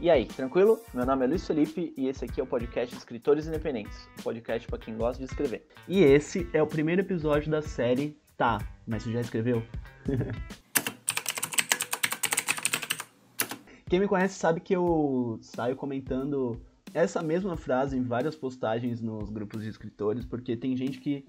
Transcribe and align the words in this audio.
E 0.00 0.08
aí, 0.08 0.24
tranquilo? 0.24 0.80
Meu 0.94 1.04
nome 1.04 1.26
é 1.26 1.28
Luiz 1.28 1.46
Felipe 1.46 1.92
e 1.94 2.08
esse 2.08 2.24
aqui 2.24 2.40
é 2.40 2.42
o 2.42 2.46
podcast 2.46 2.96
Escritores 2.96 3.46
Independentes, 3.46 4.08
um 4.18 4.22
podcast 4.22 4.66
para 4.66 4.78
quem 4.78 4.96
gosta 4.96 5.22
de 5.22 5.30
escrever. 5.30 5.68
E 5.86 6.02
esse 6.02 6.48
é 6.54 6.62
o 6.62 6.66
primeiro 6.66 7.02
episódio 7.02 7.50
da 7.50 7.60
série 7.60 8.18
Tá, 8.34 8.66
mas 8.86 9.02
você 9.02 9.12
já 9.12 9.20
escreveu? 9.20 9.62
Quem 13.90 14.00
me 14.00 14.08
conhece 14.08 14.38
sabe 14.38 14.60
que 14.60 14.74
eu 14.74 15.38
saio 15.42 15.76
comentando 15.76 16.58
essa 16.94 17.22
mesma 17.22 17.54
frase 17.54 17.98
em 17.98 18.02
várias 18.02 18.34
postagens 18.34 19.02
nos 19.02 19.28
grupos 19.28 19.62
de 19.62 19.68
escritores, 19.68 20.24
porque 20.24 20.56
tem 20.56 20.74
gente 20.74 20.98
que 20.98 21.26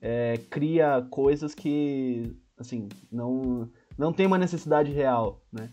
é, 0.00 0.38
cria 0.48 1.06
coisas 1.10 1.54
que, 1.54 2.34
assim, 2.56 2.88
não, 3.12 3.70
não 3.98 4.10
tem 4.10 4.24
uma 4.24 4.38
necessidade 4.38 4.90
real, 4.90 5.44
né? 5.52 5.68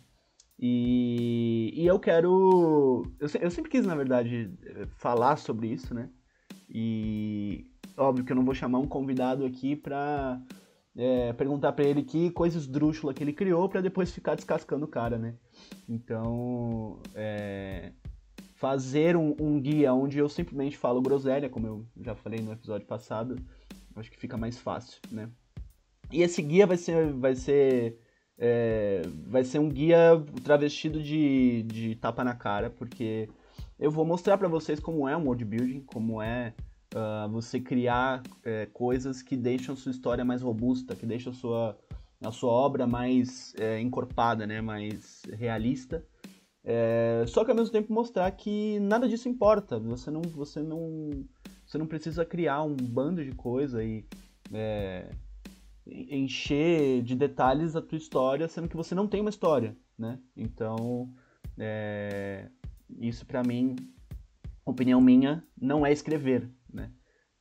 E, 0.65 1.73
e 1.75 1.85
eu 1.85 1.99
quero. 1.99 3.03
Eu, 3.19 3.27
eu, 3.41 3.51
sempre 3.51 3.69
quis, 3.69 3.85
na 3.85 3.95
verdade, 3.95 4.49
falar 4.95 5.35
sobre 5.35 5.67
isso, 5.67 5.93
né? 5.93 6.09
E 6.69 7.69
óbvio 7.97 8.23
que 8.23 8.31
eu 8.31 8.35
não 8.37 8.45
vou 8.45 8.55
chamar 8.55 8.79
um 8.79 8.87
convidado 8.87 9.45
aqui 9.45 9.75
pra 9.75 10.41
é, 10.95 11.33
perguntar 11.33 11.73
para 11.73 11.83
ele 11.83 12.01
que 12.01 12.31
coisa 12.31 12.57
esdrúxula 12.57 13.13
que 13.13 13.21
ele 13.21 13.33
criou 13.33 13.67
para 13.67 13.81
depois 13.81 14.13
ficar 14.13 14.35
descascando 14.35 14.85
o 14.85 14.87
cara, 14.87 15.17
né? 15.17 15.35
Então, 15.89 16.97
é, 17.13 17.91
fazer 18.55 19.17
um, 19.17 19.35
um, 19.41 19.59
guia 19.59 19.93
onde 19.93 20.17
eu 20.17 20.29
simplesmente 20.29 20.77
falo 20.77 21.01
groselha, 21.01 21.49
como 21.49 21.67
eu 21.67 21.85
já 21.99 22.15
falei 22.15 22.39
no 22.39 22.53
episódio 22.53 22.87
passado, 22.87 23.35
acho 23.97 24.09
que 24.09 24.17
fica 24.17 24.37
mais 24.37 24.57
fácil, 24.57 25.01
né? 25.11 25.29
E 26.09 26.21
esse 26.21 26.41
guia 26.41 26.65
vai 26.65 26.77
ser, 26.77 27.11
vai 27.11 27.35
ser 27.35 27.99
é, 28.37 29.01
vai 29.27 29.43
ser 29.43 29.59
um 29.59 29.69
guia 29.69 30.23
travestido 30.43 31.01
de, 31.01 31.63
de 31.63 31.95
tapa 31.95 32.23
na 32.23 32.33
cara, 32.33 32.69
porque 32.69 33.29
eu 33.79 33.91
vou 33.91 34.05
mostrar 34.05 34.37
para 34.37 34.47
vocês 34.47 34.79
como 34.79 35.07
é 35.07 35.15
um 35.15 35.25
world 35.25 35.45
building, 35.45 35.81
como 35.81 36.21
é 36.21 36.53
uh, 36.93 37.29
você 37.29 37.59
criar 37.59 38.23
é, 38.43 38.67
coisas 38.67 39.21
que 39.21 39.35
deixam 39.35 39.75
sua 39.75 39.91
história 39.91 40.23
mais 40.23 40.41
robusta, 40.41 40.95
que 40.95 41.05
deixam 41.05 41.33
sua, 41.33 41.77
a 42.21 42.31
sua 42.31 42.51
obra 42.51 42.87
mais 42.87 43.53
é, 43.57 43.79
encorpada, 43.79 44.47
né, 44.47 44.61
mais 44.61 45.23
realista. 45.31 46.05
É, 46.63 47.25
só 47.27 47.43
que 47.43 47.51
ao 47.51 47.57
mesmo 47.57 47.73
tempo 47.73 47.91
mostrar 47.91 48.31
que 48.31 48.79
nada 48.79 49.07
disso 49.07 49.27
importa. 49.27 49.77
Você 49.79 50.09
não, 50.09 50.21
você 50.21 50.61
não, 50.61 51.09
você 51.65 51.77
não 51.77 51.85
precisa 51.85 52.23
criar 52.23 52.63
um 52.63 52.75
bando 52.75 53.23
de 53.23 53.31
coisa 53.33 53.83
e 53.83 54.05
é, 54.53 55.09
encher 55.85 57.01
de 57.03 57.15
detalhes 57.15 57.75
a 57.75 57.81
tua 57.81 57.97
história, 57.97 58.47
sendo 58.47 58.67
que 58.67 58.77
você 58.77 58.95
não 58.95 59.07
tem 59.07 59.21
uma 59.21 59.29
história, 59.29 59.75
né? 59.97 60.19
Então, 60.35 61.13
é, 61.57 62.49
isso 62.99 63.25
para 63.25 63.43
mim, 63.43 63.75
opinião 64.65 65.01
minha, 65.01 65.43
não 65.59 65.85
é 65.85 65.91
escrever, 65.91 66.49
né? 66.71 66.91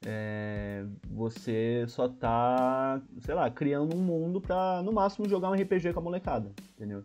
É, 0.05 0.85
você 1.09 1.85
só 1.87 2.09
tá, 2.09 3.01
sei 3.21 3.35
lá, 3.35 3.49
criando 3.51 3.97
um 3.97 4.01
mundo 4.01 4.41
pra, 4.41 4.83
no 4.83 4.93
máximo, 4.93 5.29
jogar 5.29 5.51
um 5.51 5.55
RPG 5.55 5.93
com 5.93 6.01
a 6.01 6.03
molecada, 6.03 6.53
entendeu? 6.75 7.05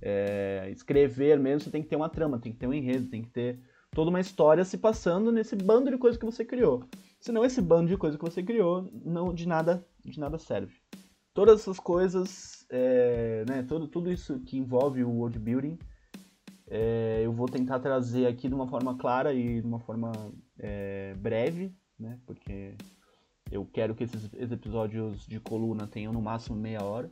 É, 0.00 0.70
escrever 0.70 1.38
mesmo, 1.38 1.60
você 1.60 1.70
tem 1.70 1.82
que 1.82 1.88
ter 1.88 1.96
uma 1.96 2.08
trama, 2.08 2.38
tem 2.38 2.52
que 2.52 2.58
ter 2.58 2.68
um 2.68 2.72
enredo, 2.72 3.08
tem 3.08 3.22
que 3.22 3.30
ter 3.30 3.58
toda 3.90 4.10
uma 4.10 4.20
história 4.20 4.64
se 4.64 4.78
passando 4.78 5.32
nesse 5.32 5.56
bando 5.56 5.90
de 5.90 5.98
coisas 5.98 6.18
que 6.18 6.26
você 6.26 6.44
criou. 6.44 6.84
Senão 7.20 7.44
esse 7.44 7.60
bando 7.60 7.88
de 7.88 7.96
coisas 7.96 8.18
que 8.18 8.24
você 8.24 8.42
criou 8.42 8.88
não 9.04 9.34
de 9.34 9.46
nada 9.46 9.84
de 10.04 10.18
nada 10.18 10.38
serve. 10.38 10.74
Todas 11.34 11.60
essas 11.60 11.78
coisas, 11.78 12.66
é, 12.70 13.44
né, 13.48 13.62
tudo, 13.62 13.86
tudo 13.86 14.10
isso 14.10 14.40
que 14.40 14.56
envolve 14.56 15.04
o 15.04 15.10
world 15.10 15.38
building, 15.38 15.78
é, 16.66 17.22
eu 17.24 17.32
vou 17.32 17.46
tentar 17.46 17.78
trazer 17.78 18.26
aqui 18.26 18.48
de 18.48 18.54
uma 18.54 18.66
forma 18.66 18.96
clara 18.96 19.32
e 19.32 19.60
de 19.60 19.66
uma 19.66 19.78
forma 19.78 20.10
é, 20.58 21.14
breve, 21.14 21.74
né, 21.98 22.18
porque 22.26 22.74
eu 23.50 23.64
quero 23.66 23.94
que 23.94 24.04
esses, 24.04 24.28
esses 24.34 24.52
episódios 24.52 25.26
de 25.26 25.38
coluna 25.40 25.86
tenham 25.86 26.12
no 26.12 26.20
máximo 26.20 26.56
meia 26.56 26.82
hora. 26.82 27.10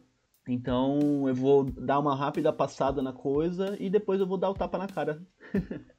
Então 0.48 1.28
eu 1.28 1.34
vou 1.34 1.64
dar 1.64 1.98
uma 1.98 2.14
rápida 2.14 2.52
passada 2.52 3.02
na 3.02 3.12
coisa 3.12 3.76
e 3.80 3.90
depois 3.90 4.20
eu 4.20 4.26
vou 4.26 4.38
dar 4.38 4.50
o 4.50 4.54
tapa 4.54 4.78
na 4.78 4.86
cara. 4.86 5.20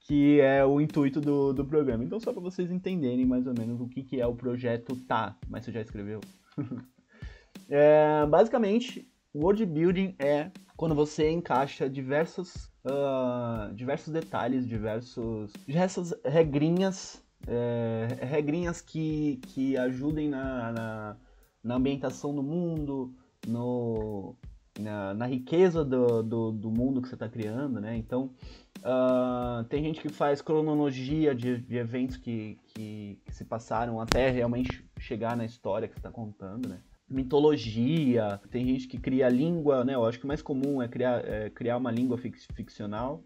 que 0.00 0.40
é 0.40 0.64
o 0.64 0.80
intuito 0.80 1.20
do, 1.20 1.52
do 1.52 1.64
programa. 1.64 2.02
Então, 2.02 2.18
só 2.18 2.32
para 2.32 2.40
vocês 2.40 2.70
entenderem 2.70 3.26
mais 3.26 3.46
ou 3.46 3.54
menos 3.56 3.80
o 3.80 3.88
que, 3.88 4.02
que 4.02 4.20
é 4.20 4.26
o 4.26 4.34
projeto 4.34 4.96
Tá, 4.96 5.36
mas 5.48 5.64
você 5.64 5.72
já 5.72 5.80
escreveu? 5.80 6.20
é, 7.68 8.26
basicamente, 8.26 9.08
world 9.34 9.64
building 9.66 10.14
é 10.18 10.50
quando 10.76 10.94
você 10.94 11.30
encaixa 11.30 11.88
diversos, 11.90 12.70
uh, 12.84 13.72
diversos 13.74 14.12
detalhes, 14.12 14.66
diversos, 14.66 15.52
diversas 15.66 16.14
regrinhas, 16.24 17.22
é, 17.46 18.08
regrinhas 18.24 18.80
que, 18.80 19.36
que 19.48 19.76
ajudem 19.76 20.28
na, 20.30 20.72
na, 20.72 21.16
na 21.62 21.74
ambientação 21.74 22.34
do 22.34 22.42
mundo, 22.42 23.14
no, 23.46 24.34
na, 24.80 25.14
na 25.14 25.26
riqueza 25.26 25.84
do, 25.84 26.22
do, 26.22 26.52
do, 26.52 26.70
mundo 26.70 27.00
que 27.00 27.08
você 27.08 27.14
está 27.14 27.28
criando, 27.28 27.80
né? 27.80 27.96
Então, 27.96 28.30
uh, 28.78 29.64
tem 29.68 29.84
gente 29.84 30.00
que 30.00 30.08
faz 30.08 30.40
cronologia 30.40 31.34
de, 31.34 31.58
de 31.58 31.76
eventos 31.76 32.16
que, 32.16 32.58
que, 32.68 33.18
que, 33.24 33.34
se 33.34 33.44
passaram 33.44 34.00
até 34.00 34.30
realmente 34.30 34.84
chegar 34.98 35.36
na 35.36 35.44
história 35.44 35.86
que 35.86 35.94
você 35.94 36.00
está 36.00 36.10
contando, 36.10 36.68
né? 36.68 36.80
Mitologia, 37.08 38.40
tem 38.50 38.64
gente 38.66 38.86
que 38.86 38.98
cria 38.98 39.28
língua, 39.28 39.84
né? 39.84 39.94
Eu 39.94 40.04
acho 40.04 40.18
que 40.18 40.24
o 40.24 40.28
mais 40.28 40.42
comum 40.42 40.80
é 40.80 40.88
criar, 40.88 41.24
é, 41.24 41.50
criar 41.50 41.76
uma 41.76 41.90
língua 41.90 42.16
fic, 42.16 42.38
ficcional. 42.54 43.22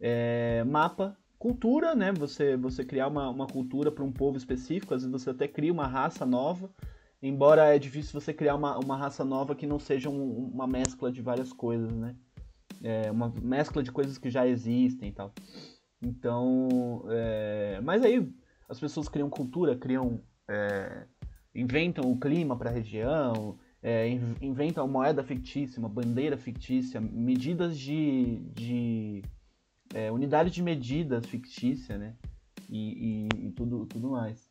É, 0.00 0.64
mapa, 0.64 1.16
cultura, 1.38 1.94
né? 1.94 2.12
Você, 2.12 2.56
você 2.56 2.84
criar 2.84 3.08
uma, 3.08 3.30
uma 3.30 3.46
cultura 3.46 3.90
para 3.90 4.04
um 4.04 4.12
povo 4.12 4.36
específico, 4.36 4.94
às 4.94 5.02
vezes 5.02 5.22
você 5.22 5.30
até 5.30 5.46
cria 5.46 5.72
uma 5.72 5.86
raça 5.86 6.26
nova 6.26 6.70
Embora 7.22 7.74
é 7.74 7.78
difícil 7.78 8.18
você 8.18 8.32
criar 8.32 8.54
uma, 8.54 8.78
uma 8.78 8.96
raça 8.96 9.24
nova 9.24 9.54
que 9.54 9.66
não 9.66 9.78
seja 9.78 10.08
um, 10.08 10.50
uma 10.52 10.66
mescla 10.66 11.12
de 11.12 11.20
várias 11.20 11.52
coisas, 11.52 11.92
né? 11.92 12.16
É 12.82 13.10
uma 13.10 13.32
mescla 13.42 13.82
de 13.82 13.92
coisas 13.92 14.16
que 14.16 14.30
já 14.30 14.46
existem 14.46 15.10
e 15.10 15.12
tal. 15.12 15.34
Então, 16.00 17.04
é... 17.10 17.78
mas 17.82 18.02
aí 18.02 18.26
as 18.68 18.80
pessoas 18.80 19.08
criam 19.08 19.28
cultura, 19.28 19.76
criam, 19.76 20.22
é... 20.48 21.04
inventam 21.54 22.10
o 22.10 22.18
clima 22.18 22.56
para 22.56 22.70
a 22.70 22.72
região, 22.72 23.58
é, 23.82 24.08
inventam 24.40 24.86
moeda 24.86 25.22
fictícia, 25.24 25.78
uma 25.78 25.88
bandeira 25.88 26.36
fictícia, 26.36 27.00
medidas 27.00 27.78
de, 27.78 28.40
de 28.54 29.22
é, 29.94 30.12
unidades 30.12 30.52
de 30.52 30.62
medidas 30.62 31.24
fictícia, 31.26 31.96
né? 31.96 32.14
E, 32.68 33.28
e, 33.34 33.46
e, 33.46 33.50
tudo, 33.52 33.86
tudo 33.86 34.10
mais. 34.10 34.49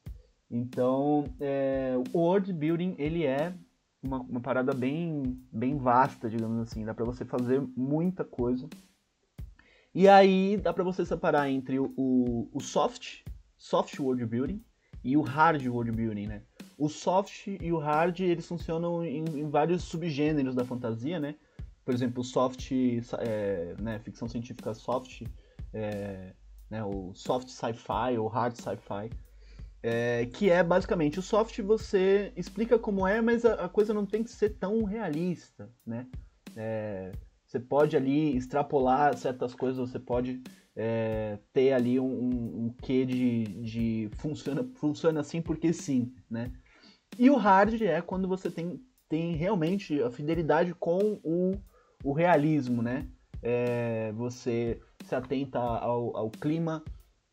Então, 0.49 1.25
é, 1.39 1.93
o 2.13 2.19
world 2.19 2.51
building 2.51 2.95
ele 2.97 3.23
é 3.23 3.53
uma, 4.01 4.19
uma 4.21 4.39
parada 4.39 4.73
bem, 4.73 5.39
bem 5.51 5.77
vasta, 5.77 6.29
digamos 6.29 6.59
assim. 6.59 6.83
Dá 6.83 6.93
para 6.93 7.05
você 7.05 7.23
fazer 7.23 7.61
muita 7.75 8.23
coisa. 8.23 8.67
E 9.93 10.07
aí 10.07 10.57
dá 10.57 10.73
para 10.73 10.83
você 10.83 11.05
separar 11.05 11.49
entre 11.49 11.79
o, 11.79 12.49
o, 12.51 12.59
soft, 12.59 13.23
soft 13.57 13.99
world 13.99 14.25
building 14.25 14.63
e 15.03 15.17
o 15.17 15.21
hard 15.21 15.65
world 15.67 15.91
building, 15.91 16.27
né? 16.27 16.41
O 16.77 16.87
soft 16.87 17.47
e 17.47 17.71
o 17.71 17.77
hard 17.77 18.19
eles 18.19 18.47
funcionam 18.47 19.03
em, 19.03 19.23
em 19.25 19.49
vários 19.49 19.83
subgêneros 19.83 20.55
da 20.55 20.63
fantasia, 20.63 21.19
né? 21.19 21.35
Por 21.83 21.93
exemplo, 21.93 22.21
o 22.21 22.23
soft, 22.23 22.71
é, 23.19 23.75
né, 23.81 23.99
ficção 23.99 24.27
científica 24.27 24.73
soft, 24.75 25.23
é, 25.73 26.33
né, 26.69 26.83
o 26.83 27.11
soft 27.15 27.49
sci-fi 27.49 28.17
ou 28.17 28.27
hard 28.27 28.55
sci-fi. 28.55 29.09
É, 29.81 30.25
que 30.25 30.49
é 30.49 30.61
basicamente 30.61 31.19
o 31.19 31.21
soft 31.21 31.57
você 31.61 32.33
explica 32.35 32.77
como 32.77 33.07
é, 33.07 33.21
mas 33.21 33.45
a, 33.45 33.65
a 33.65 33.69
coisa 33.69 33.93
não 33.93 34.05
tem 34.05 34.23
que 34.23 34.29
ser 34.29 34.57
tão 34.57 34.83
realista, 34.83 35.69
né? 35.85 36.05
É, 36.55 37.13
você 37.45 37.59
pode 37.59 37.95
ali 37.95 38.35
extrapolar 38.35 39.17
certas 39.17 39.55
coisas, 39.55 39.89
você 39.89 39.97
pode 39.97 40.41
é, 40.75 41.39
ter 41.51 41.73
ali 41.73 41.99
um, 41.99 42.05
um, 42.05 42.65
um 42.65 42.75
quê 42.81 43.05
de, 43.05 43.43
de 43.61 44.09
funciona, 44.17 44.69
funciona 44.75 45.19
assim 45.21 45.41
porque 45.41 45.73
sim, 45.73 46.13
né? 46.29 46.51
E 47.17 47.29
o 47.29 47.35
hard 47.35 47.81
é 47.81 48.01
quando 48.01 48.27
você 48.27 48.51
tem, 48.51 48.79
tem 49.07 49.35
realmente 49.35 50.01
a 50.01 50.11
fidelidade 50.11 50.73
com 50.75 51.19
o, 51.23 51.53
o 52.03 52.13
realismo, 52.13 52.81
né? 52.81 53.07
É, 53.41 54.11
você 54.13 54.79
se 55.03 55.15
atenta 55.15 55.59
ao, 55.59 56.15
ao 56.15 56.29
clima, 56.29 56.83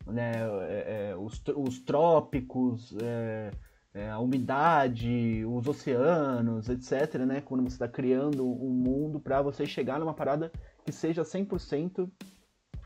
né, 0.06 0.32
é, 0.68 1.10
é, 1.10 1.16
os, 1.16 1.42
os 1.56 1.78
trópicos, 1.80 2.94
é, 3.02 3.50
é, 3.94 4.10
a 4.10 4.18
umidade, 4.18 5.44
os 5.46 5.66
oceanos, 5.66 6.68
etc. 6.68 7.14
Né, 7.26 7.40
quando 7.40 7.62
você 7.62 7.74
está 7.74 7.88
criando 7.88 8.46
um 8.46 8.70
mundo 8.70 9.18
para 9.18 9.42
você 9.42 9.66
chegar 9.66 9.98
numa 9.98 10.14
parada 10.14 10.50
que 10.84 10.92
seja 10.92 11.22
100% 11.22 12.10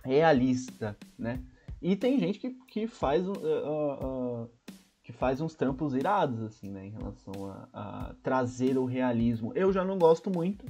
realista, 0.02 0.96
né? 1.18 1.42
E 1.82 1.96
tem 1.96 2.18
gente 2.18 2.38
que, 2.38 2.50
que 2.68 2.86
faz 2.86 3.26
uh, 3.26 3.32
uh, 3.32 4.50
que 5.02 5.12
faz 5.12 5.40
uns 5.40 5.54
trampos 5.54 5.94
irados 5.94 6.42
assim, 6.42 6.70
né, 6.70 6.86
em 6.86 6.90
relação 6.90 7.46
a, 7.46 7.68
a, 7.72 8.14
trazer 8.22 8.78
o 8.78 8.84
realismo. 8.84 9.52
Eu 9.54 9.72
já 9.72 9.84
não 9.84 9.98
gosto 9.98 10.30
muito, 10.30 10.64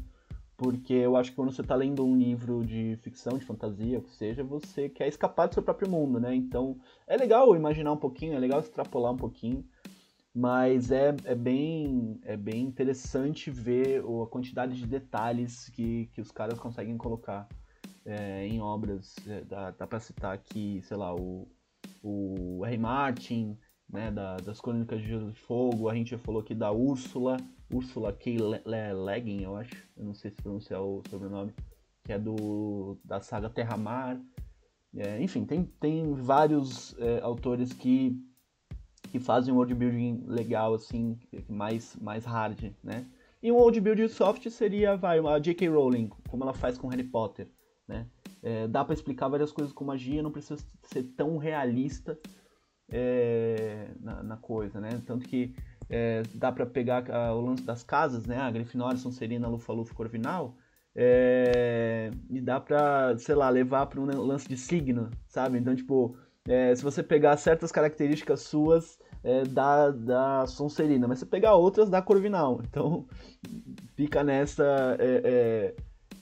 porque 0.61 0.93
eu 0.93 1.17
acho 1.17 1.31
que 1.31 1.37
quando 1.37 1.51
você 1.51 1.63
está 1.63 1.75
lendo 1.75 2.05
um 2.05 2.15
livro 2.15 2.63
de 2.67 2.95
ficção, 3.01 3.39
de 3.39 3.47
fantasia, 3.47 3.99
o 3.99 4.03
que 4.03 4.11
seja, 4.11 4.45
você 4.45 4.91
quer 4.91 5.09
escapar 5.09 5.49
do 5.49 5.55
seu 5.55 5.63
próprio 5.63 5.91
mundo, 5.91 6.21
né? 6.21 6.35
Então 6.35 6.79
é 7.07 7.17
legal 7.17 7.57
imaginar 7.57 7.91
um 7.93 7.97
pouquinho, 7.97 8.35
é 8.35 8.39
legal 8.39 8.61
extrapolar 8.61 9.11
um 9.11 9.17
pouquinho, 9.17 9.65
mas 10.35 10.91
é, 10.91 11.17
é, 11.25 11.35
bem, 11.35 12.21
é 12.25 12.37
bem 12.37 12.63
interessante 12.63 13.51
ver 13.51 14.05
a 14.05 14.27
quantidade 14.27 14.75
de 14.75 14.87
detalhes 14.87 15.71
que, 15.71 16.11
que 16.13 16.21
os 16.21 16.31
caras 16.31 16.59
conseguem 16.59 16.99
colocar 16.99 17.49
é, 18.05 18.47
em 18.47 18.61
obras. 18.61 19.15
É, 19.27 19.41
dá, 19.41 19.71
dá 19.71 19.87
pra 19.87 19.99
citar 19.99 20.35
aqui, 20.35 20.83
sei 20.83 20.99
lá, 20.99 21.15
o, 21.15 21.49
o 22.03 22.67
R. 22.67 22.77
Martin, 22.77 23.57
né, 23.91 24.11
da, 24.11 24.37
das 24.37 24.61
Crônicas 24.61 25.01
de 25.01 25.09
Gelo 25.09 25.33
de 25.33 25.41
Fogo, 25.41 25.89
a 25.89 25.95
gente 25.95 26.11
já 26.11 26.19
falou 26.19 26.43
aqui 26.43 26.55
da 26.55 26.71
Úrsula, 26.71 27.39
Úrsula 27.73 28.13
K. 28.13 28.37
Legging, 28.95 29.43
eu 29.43 29.57
acho, 29.57 29.75
eu 29.97 30.05
não 30.05 30.15
sei 30.15 30.31
se 30.31 30.37
pronunciar 30.37 30.83
o 30.83 31.03
sobrenome, 31.09 31.53
que 32.05 32.13
é 32.13 32.19
do 32.19 32.99
da 33.05 33.21
saga 33.21 33.49
Terra-Mar. 33.49 34.21
É, 34.97 35.23
enfim, 35.23 35.45
tem, 35.45 35.65
tem 35.65 36.15
vários 36.15 36.99
é, 36.99 37.21
autores 37.21 37.73
que, 37.73 38.21
que 39.11 39.21
fazem 39.21 39.55
um 39.55 39.57
world 39.57 39.75
building 39.75 40.25
legal, 40.27 40.75
assim, 40.75 41.19
mais, 41.49 41.97
mais 41.97 42.25
hard, 42.25 42.73
né? 42.83 43.07
E 43.43 43.51
um 43.51 43.55
world 43.55 43.81
building 43.81 44.09
soft 44.09 44.49
seria, 44.51 44.97
vai, 44.97 45.19
a 45.19 45.39
J.K. 45.39 45.69
Rowling, 45.69 46.11
como 46.29 46.43
ela 46.43 46.53
faz 46.53 46.77
com 46.77 46.89
Harry 46.89 47.05
Potter, 47.05 47.49
né? 47.87 48.07
É, 48.43 48.67
dá 48.67 48.85
para 48.85 48.95
explicar 48.95 49.29
várias 49.29 49.53
coisas 49.53 49.73
com 49.73 49.85
magia, 49.85 50.23
não 50.23 50.31
precisa 50.31 50.63
ser 50.83 51.05
tão 51.17 51.37
realista 51.37 52.19
é, 52.91 53.91
na, 54.01 54.23
na, 54.23 54.37
coisa, 54.37 54.81
né? 54.81 55.01
Tanto 55.07 55.27
que 55.29 55.55
é, 55.91 56.23
dá 56.35 56.53
para 56.53 56.65
pegar 56.65 57.11
a, 57.11 57.35
o 57.35 57.41
lance 57.41 57.65
das 57.65 57.83
casas, 57.83 58.25
né? 58.25 58.39
A 58.39 58.51
Grifinória, 58.51 58.97
Sonserina, 58.97 59.49
Lufa-Lufa, 59.49 59.95
Corvinal, 59.95 60.57
é, 60.95 62.11
e 62.31 62.41
dá 62.41 62.61
pra, 62.61 63.19
sei 63.19 63.35
lá, 63.35 63.51
levar 63.51 63.87
para 63.87 64.01
um 64.01 64.05
lance 64.05 64.49
de 64.49 64.57
signo, 64.57 65.11
sabe? 65.27 65.59
Então, 65.59 65.75
tipo, 65.75 66.17
é, 66.47 66.75
se 66.75 66.83
você 66.83 67.03
pegar 67.03 67.37
certas 67.37 67.73
características 67.73 68.41
suas 68.43 68.99
é, 69.23 69.43
da, 69.45 69.91
da 69.91 70.47
Sonserina, 70.47 71.07
mas 71.07 71.19
se 71.19 71.27
pegar 71.27 71.55
outras, 71.55 71.91
da 71.91 72.01
Corvinal. 72.01 72.61
Então, 72.65 73.07
fica 73.97 74.23
nessa 74.25 74.97
é, 74.99 75.75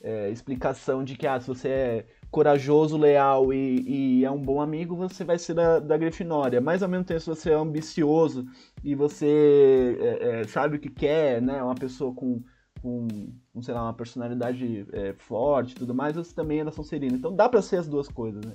é, 0.02 0.18
é, 0.26 0.30
explicação 0.30 1.04
de 1.04 1.16
que, 1.16 1.26
ah, 1.26 1.38
se 1.40 1.46
você 1.46 1.68
é 1.68 2.06
corajoso, 2.30 2.96
leal 2.96 3.52
e, 3.52 4.20
e, 4.20 4.24
é 4.24 4.30
um 4.30 4.40
bom 4.40 4.60
amigo, 4.60 4.94
você 4.94 5.24
vai 5.24 5.38
ser 5.38 5.54
da, 5.54 5.78
da 5.78 5.96
Grifinória. 5.96 6.60
Mas 6.60 6.82
ao 6.82 6.88
mesmo 6.88 7.04
tempo, 7.04 7.20
se 7.20 7.26
você 7.28 7.50
é 7.50 7.54
ambicioso 7.54 8.46
e 8.84 8.94
você 8.94 9.98
é, 10.00 10.40
é, 10.40 10.44
sabe 10.44 10.76
o 10.76 10.80
que 10.80 10.90
quer, 10.90 11.40
né? 11.40 11.62
Uma 11.62 11.74
pessoa 11.74 12.14
com, 12.14 12.42
com, 12.82 13.08
com 13.52 13.62
sei 13.62 13.74
lá, 13.74 13.82
uma 13.82 13.94
personalidade 13.94 14.86
é, 14.92 15.14
forte 15.14 15.72
e 15.72 15.76
tudo 15.76 15.94
mais, 15.94 16.16
você 16.16 16.34
também 16.34 16.60
é 16.60 16.64
da 16.64 16.72
Sonserina. 16.72 17.16
Então 17.16 17.34
dá 17.34 17.48
para 17.48 17.62
ser 17.62 17.76
as 17.76 17.88
duas 17.88 18.08
coisas, 18.08 18.44
né? 18.44 18.52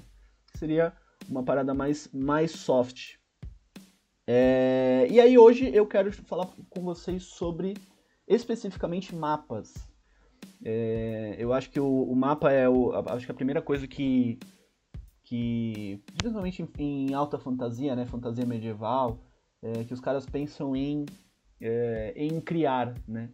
Seria 0.55 0.93
uma 1.27 1.43
parada 1.43 1.73
mais, 1.73 2.09
mais 2.13 2.51
soft. 2.51 3.15
É, 4.25 5.07
e 5.09 5.19
aí 5.19 5.37
hoje 5.37 5.69
eu 5.73 5.85
quero 5.85 6.11
falar 6.11 6.47
com 6.69 6.81
vocês 6.81 7.23
sobre 7.23 7.73
especificamente 8.27 9.15
mapas. 9.15 9.73
É, 10.65 11.35
eu 11.37 11.51
acho 11.51 11.69
que 11.69 11.79
o, 11.79 12.03
o 12.03 12.15
mapa 12.15 12.51
é 12.51 12.69
o, 12.69 12.93
acho 13.09 13.25
que 13.25 13.31
a 13.31 13.35
primeira 13.35 13.61
coisa 13.61 13.85
que, 13.85 14.39
que 15.23 16.01
principalmente 16.17 16.61
em, 16.61 17.09
em 17.09 17.13
alta 17.13 17.37
fantasia, 17.37 17.95
né, 17.95 18.05
fantasia 18.05 18.45
medieval, 18.45 19.19
é, 19.61 19.83
que 19.83 19.93
os 19.93 19.99
caras 19.99 20.25
pensam 20.25 20.75
em, 20.75 21.05
é, 21.59 22.13
em 22.15 22.39
criar, 22.39 22.95
né? 23.07 23.29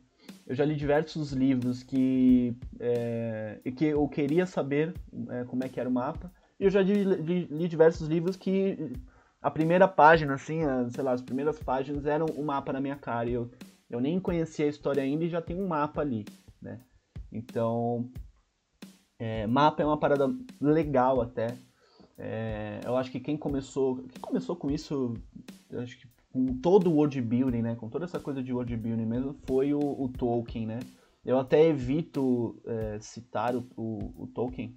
Eu 0.45 0.55
já 0.55 0.65
li 0.65 0.75
diversos 0.75 1.31
livros 1.31 1.83
que, 1.83 2.55
é, 2.79 3.59
que 3.75 3.85
eu 3.85 4.07
queria 4.07 4.45
saber 4.45 4.93
é, 5.29 5.43
como 5.45 5.63
é 5.63 5.69
que 5.69 5.79
era 5.79 5.89
o 5.89 5.91
mapa, 5.91 6.31
e 6.59 6.65
eu 6.65 6.69
já 6.69 6.81
li, 6.81 7.03
li, 7.03 7.45
li, 7.45 7.67
diversos 7.67 8.07
livros 8.07 8.35
que 8.35 8.91
a 9.41 9.49
primeira 9.49 9.87
página, 9.87 10.33
assim, 10.33 10.63
a, 10.63 10.89
sei 10.89 11.03
lá, 11.03 11.13
as 11.13 11.21
primeiras 11.21 11.59
páginas 11.59 12.05
eram 12.05 12.25
um 12.35 12.43
mapa 12.43 12.73
na 12.73 12.81
minha 12.81 12.95
cara, 12.95 13.29
e 13.29 13.33
eu, 13.33 13.49
eu 13.89 14.01
nem 14.01 14.19
conhecia 14.19 14.65
a 14.65 14.69
história 14.69 15.01
ainda 15.01 15.23
e 15.23 15.29
já 15.29 15.41
tem 15.41 15.55
um 15.55 15.67
mapa 15.67 16.01
ali, 16.01 16.25
né? 16.61 16.81
Então, 17.31 18.09
é, 19.19 19.45
mapa 19.47 19.83
é 19.83 19.85
uma 19.85 19.99
parada 19.99 20.27
legal 20.59 21.21
até. 21.21 21.57
É, 22.17 22.81
eu 22.85 22.97
acho 22.97 23.11
que 23.11 23.19
quem 23.19 23.37
começou, 23.37 23.97
quem 23.97 24.21
começou 24.21 24.55
com 24.55 24.69
isso, 24.69 25.13
acho 25.73 25.97
que 25.99 26.07
com 26.31 26.57
todo 26.59 26.89
o 26.89 26.95
world 26.95 27.19
building, 27.21 27.61
né, 27.61 27.75
com 27.75 27.89
toda 27.89 28.05
essa 28.05 28.19
coisa 28.19 28.41
de 28.41 28.53
world 28.53 28.75
building 28.75 29.05
mesmo, 29.05 29.33
foi 29.45 29.73
o, 29.73 29.79
o 29.79 30.09
Tolkien, 30.09 30.65
né? 30.65 30.79
Eu 31.25 31.37
até 31.37 31.67
evito 31.67 32.61
é, 32.65 32.99
citar 32.99 33.55
o, 33.55 33.67
o, 33.75 34.23
o, 34.23 34.27
Tolkien, 34.27 34.75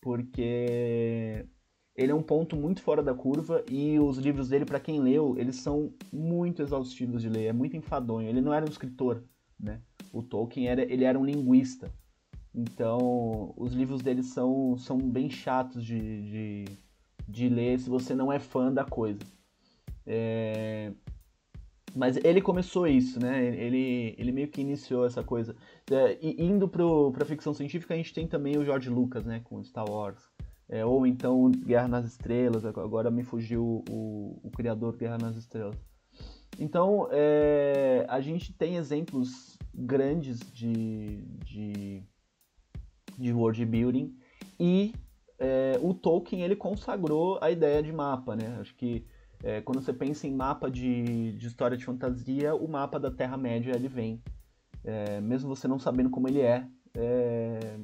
porque 0.00 1.46
ele 1.96 2.12
é 2.12 2.14
um 2.14 2.22
ponto 2.22 2.56
muito 2.56 2.82
fora 2.82 3.02
da 3.02 3.14
curva 3.14 3.64
e 3.70 3.98
os 3.98 4.18
livros 4.18 4.48
dele, 4.48 4.64
para 4.64 4.80
quem 4.80 5.00
leu, 5.00 5.36
eles 5.38 5.56
são 5.56 5.92
muito 6.12 6.62
exaustivos 6.62 7.22
de 7.22 7.28
ler, 7.28 7.46
é 7.46 7.52
muito 7.52 7.76
enfadonho. 7.76 8.28
Ele 8.28 8.40
não 8.40 8.52
era 8.52 8.64
um 8.64 8.68
escritor, 8.68 9.22
né? 9.64 9.80
O 10.12 10.22
Tolkien 10.22 10.68
era, 10.68 10.82
ele 10.82 11.04
era 11.04 11.18
um 11.18 11.24
linguista. 11.24 11.90
Então, 12.54 13.52
os 13.56 13.72
livros 13.72 14.00
dele 14.00 14.22
são, 14.22 14.76
são 14.78 14.96
bem 14.98 15.28
chatos 15.28 15.84
de, 15.84 15.98
de, 15.98 16.64
de 17.28 17.48
ler 17.48 17.80
se 17.80 17.90
você 17.90 18.14
não 18.14 18.32
é 18.32 18.38
fã 18.38 18.72
da 18.72 18.84
coisa. 18.84 19.20
É... 20.06 20.92
Mas 21.96 22.16
ele 22.24 22.40
começou 22.40 22.86
isso, 22.86 23.20
né? 23.20 23.44
Ele, 23.56 24.14
ele 24.18 24.32
meio 24.32 24.48
que 24.48 24.60
iniciou 24.60 25.06
essa 25.06 25.22
coisa. 25.22 25.54
É, 25.90 26.18
e 26.20 26.44
indo 26.44 26.68
para 26.68 26.84
a 27.22 27.26
ficção 27.26 27.54
científica, 27.54 27.94
a 27.94 27.96
gente 27.96 28.12
tem 28.12 28.26
também 28.26 28.58
o 28.58 28.64
George 28.64 28.90
Lucas, 28.90 29.24
né? 29.24 29.40
Com 29.44 29.62
Star 29.62 29.88
Wars. 29.88 30.28
É, 30.68 30.84
ou 30.84 31.06
então 31.06 31.50
Guerra 31.50 31.86
nas 31.86 32.06
Estrelas, 32.06 32.64
agora 32.64 33.10
me 33.10 33.22
fugiu 33.22 33.84
o, 33.88 34.40
o 34.42 34.50
criador 34.50 34.96
Guerra 34.96 35.18
nas 35.18 35.36
Estrelas. 35.36 35.76
Então, 36.58 37.08
é, 37.10 38.06
a 38.08 38.20
gente 38.20 38.52
tem 38.52 38.76
exemplos 38.76 39.53
grandes 39.74 40.38
de, 40.52 41.22
de, 41.44 42.02
de 43.18 43.32
world 43.32 43.64
building 43.66 44.16
e 44.58 44.94
é, 45.38 45.78
o 45.82 45.92
Tolkien 45.92 46.42
ele 46.42 46.56
consagrou 46.56 47.38
a 47.42 47.50
ideia 47.50 47.82
de 47.82 47.92
mapa, 47.92 48.36
né? 48.36 48.58
Acho 48.60 48.74
que 48.76 49.04
é, 49.42 49.60
quando 49.60 49.82
você 49.82 49.92
pensa 49.92 50.26
em 50.26 50.34
mapa 50.34 50.70
de, 50.70 51.32
de 51.32 51.46
história 51.46 51.76
de 51.76 51.84
fantasia, 51.84 52.54
o 52.54 52.68
mapa 52.68 52.98
da 52.98 53.10
Terra-média 53.10 53.72
ele 53.74 53.88
vem. 53.88 54.22
É, 54.82 55.20
mesmo 55.20 55.54
você 55.54 55.66
não 55.66 55.78
sabendo 55.78 56.10
como 56.10 56.28
ele 56.28 56.40
é, 56.40 56.66
é, 56.94 57.78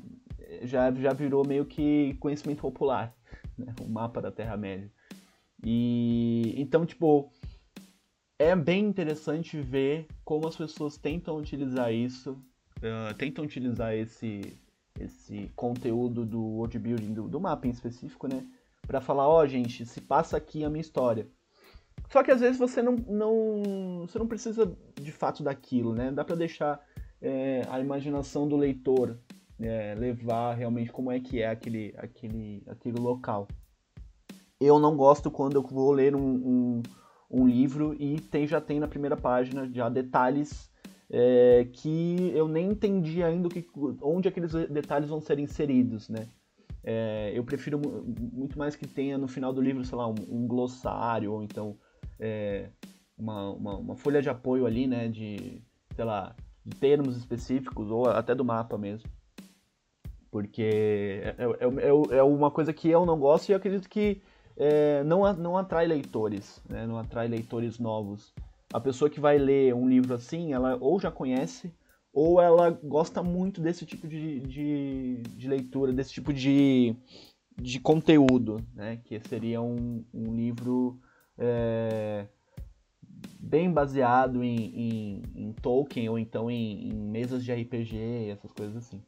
já, 0.62 0.92
já 0.92 1.12
virou 1.12 1.46
meio 1.46 1.66
que 1.66 2.14
conhecimento 2.14 2.60
popular, 2.62 3.14
né? 3.58 3.74
o 3.82 3.88
mapa 3.88 4.22
da 4.22 4.30
Terra-média. 4.30 4.90
E 5.62 6.54
então, 6.56 6.86
tipo, 6.86 7.30
é 8.40 8.56
bem 8.56 8.86
interessante 8.86 9.60
ver 9.60 10.06
como 10.24 10.48
as 10.48 10.56
pessoas 10.56 10.96
tentam 10.96 11.36
utilizar 11.36 11.92
isso, 11.92 12.32
uh, 12.78 13.14
tentam 13.18 13.44
utilizar 13.44 13.94
esse, 13.94 14.58
esse 14.98 15.52
conteúdo 15.54 16.24
do 16.24 16.40
world 16.40 16.78
building, 16.78 17.12
do, 17.12 17.28
do 17.28 17.38
mapa 17.38 17.66
em 17.66 17.70
específico, 17.70 18.26
né? 18.26 18.42
Para 18.86 19.02
falar, 19.02 19.28
ó, 19.28 19.42
oh, 19.42 19.46
gente, 19.46 19.84
se 19.84 20.00
passa 20.00 20.38
aqui 20.38 20.64
a 20.64 20.70
minha 20.70 20.80
história. 20.80 21.28
Só 22.08 22.22
que 22.22 22.30
às 22.30 22.40
vezes 22.40 22.58
você 22.58 22.80
não, 22.80 22.96
não, 22.96 24.06
você 24.06 24.18
não 24.18 24.26
precisa 24.26 24.74
de 24.94 25.12
fato 25.12 25.42
daquilo, 25.42 25.94
né? 25.94 26.10
Dá 26.10 26.24
para 26.24 26.34
deixar 26.34 26.80
é, 27.20 27.66
a 27.68 27.78
imaginação 27.78 28.48
do 28.48 28.56
leitor 28.56 29.18
é, 29.60 29.94
levar 29.94 30.54
realmente 30.54 30.90
como 30.90 31.12
é 31.12 31.20
que 31.20 31.42
é 31.42 31.50
aquele, 31.50 31.94
aquele, 31.98 32.62
aquele 32.66 32.98
local. 32.98 33.46
Eu 34.58 34.78
não 34.78 34.96
gosto 34.96 35.30
quando 35.30 35.56
eu 35.56 35.62
vou 35.62 35.92
ler 35.92 36.16
um, 36.16 36.20
um 36.22 36.82
um 37.30 37.46
livro 37.46 37.94
e 37.98 38.20
tem, 38.20 38.46
já 38.46 38.60
tem 38.60 38.80
na 38.80 38.88
primeira 38.88 39.16
página 39.16 39.70
já 39.72 39.88
detalhes 39.88 40.70
é, 41.08 41.66
que 41.72 42.32
eu 42.34 42.48
nem 42.48 42.70
entendi 42.70 43.22
ainda 43.22 43.48
que, 43.48 43.66
onde 44.02 44.28
aqueles 44.28 44.52
detalhes 44.52 45.08
vão 45.08 45.20
ser 45.20 45.38
inseridos, 45.38 46.08
né? 46.08 46.26
É, 46.82 47.32
eu 47.34 47.44
prefiro 47.44 47.78
muito 48.32 48.58
mais 48.58 48.74
que 48.74 48.86
tenha 48.86 49.18
no 49.18 49.28
final 49.28 49.52
do 49.52 49.60
livro, 49.60 49.84
sei 49.84 49.98
lá, 49.98 50.08
um, 50.08 50.14
um 50.28 50.46
glossário 50.46 51.32
ou 51.32 51.42
então 51.42 51.76
é, 52.18 52.70
uma, 53.18 53.50
uma, 53.50 53.76
uma, 53.76 53.96
folha 53.96 54.22
de 54.22 54.30
apoio 54.30 54.66
ali, 54.66 54.86
né? 54.86 55.08
De, 55.08 55.60
sei 55.94 56.04
lá, 56.04 56.34
de 56.64 56.76
termos 56.76 57.16
específicos 57.16 57.90
ou 57.90 58.08
até 58.08 58.34
do 58.34 58.44
mapa 58.44 58.78
mesmo. 58.78 59.10
Porque 60.30 60.62
é, 61.22 61.36
é, 61.38 61.86
é, 61.86 62.18
é 62.18 62.22
uma 62.22 62.50
coisa 62.50 62.72
que 62.72 62.88
eu 62.88 63.04
não 63.04 63.18
gosto 63.18 63.48
e 63.48 63.52
eu 63.52 63.56
acredito 63.56 63.88
que 63.88 64.22
é, 64.60 65.02
não, 65.04 65.32
não 65.32 65.56
atrai 65.56 65.86
leitores, 65.86 66.60
né? 66.68 66.86
não 66.86 66.98
atrai 66.98 67.26
leitores 67.26 67.78
novos. 67.78 68.30
A 68.70 68.78
pessoa 68.78 69.08
que 69.08 69.18
vai 69.18 69.38
ler 69.38 69.74
um 69.74 69.88
livro 69.88 70.12
assim, 70.12 70.52
ela 70.52 70.76
ou 70.78 71.00
já 71.00 71.10
conhece, 71.10 71.72
ou 72.12 72.38
ela 72.42 72.68
gosta 72.70 73.22
muito 73.22 73.58
desse 73.58 73.86
tipo 73.86 74.06
de, 74.06 74.40
de, 74.40 75.22
de 75.34 75.48
leitura, 75.48 75.94
desse 75.94 76.12
tipo 76.12 76.30
de, 76.30 76.94
de 77.56 77.80
conteúdo, 77.80 78.58
né? 78.74 79.00
que 79.02 79.18
seria 79.20 79.62
um, 79.62 80.04
um 80.12 80.36
livro 80.36 81.00
é, 81.38 82.26
bem 83.38 83.72
baseado 83.72 84.44
em, 84.44 84.56
em, 84.56 85.22
em 85.36 85.52
Tolkien 85.54 86.10
ou 86.10 86.18
então 86.18 86.50
em, 86.50 86.90
em, 86.90 86.92
mesas 86.92 87.42
de 87.42 87.50
RPG, 87.50 88.28
essas 88.28 88.52
coisas 88.52 88.76
assim. 88.76 89.02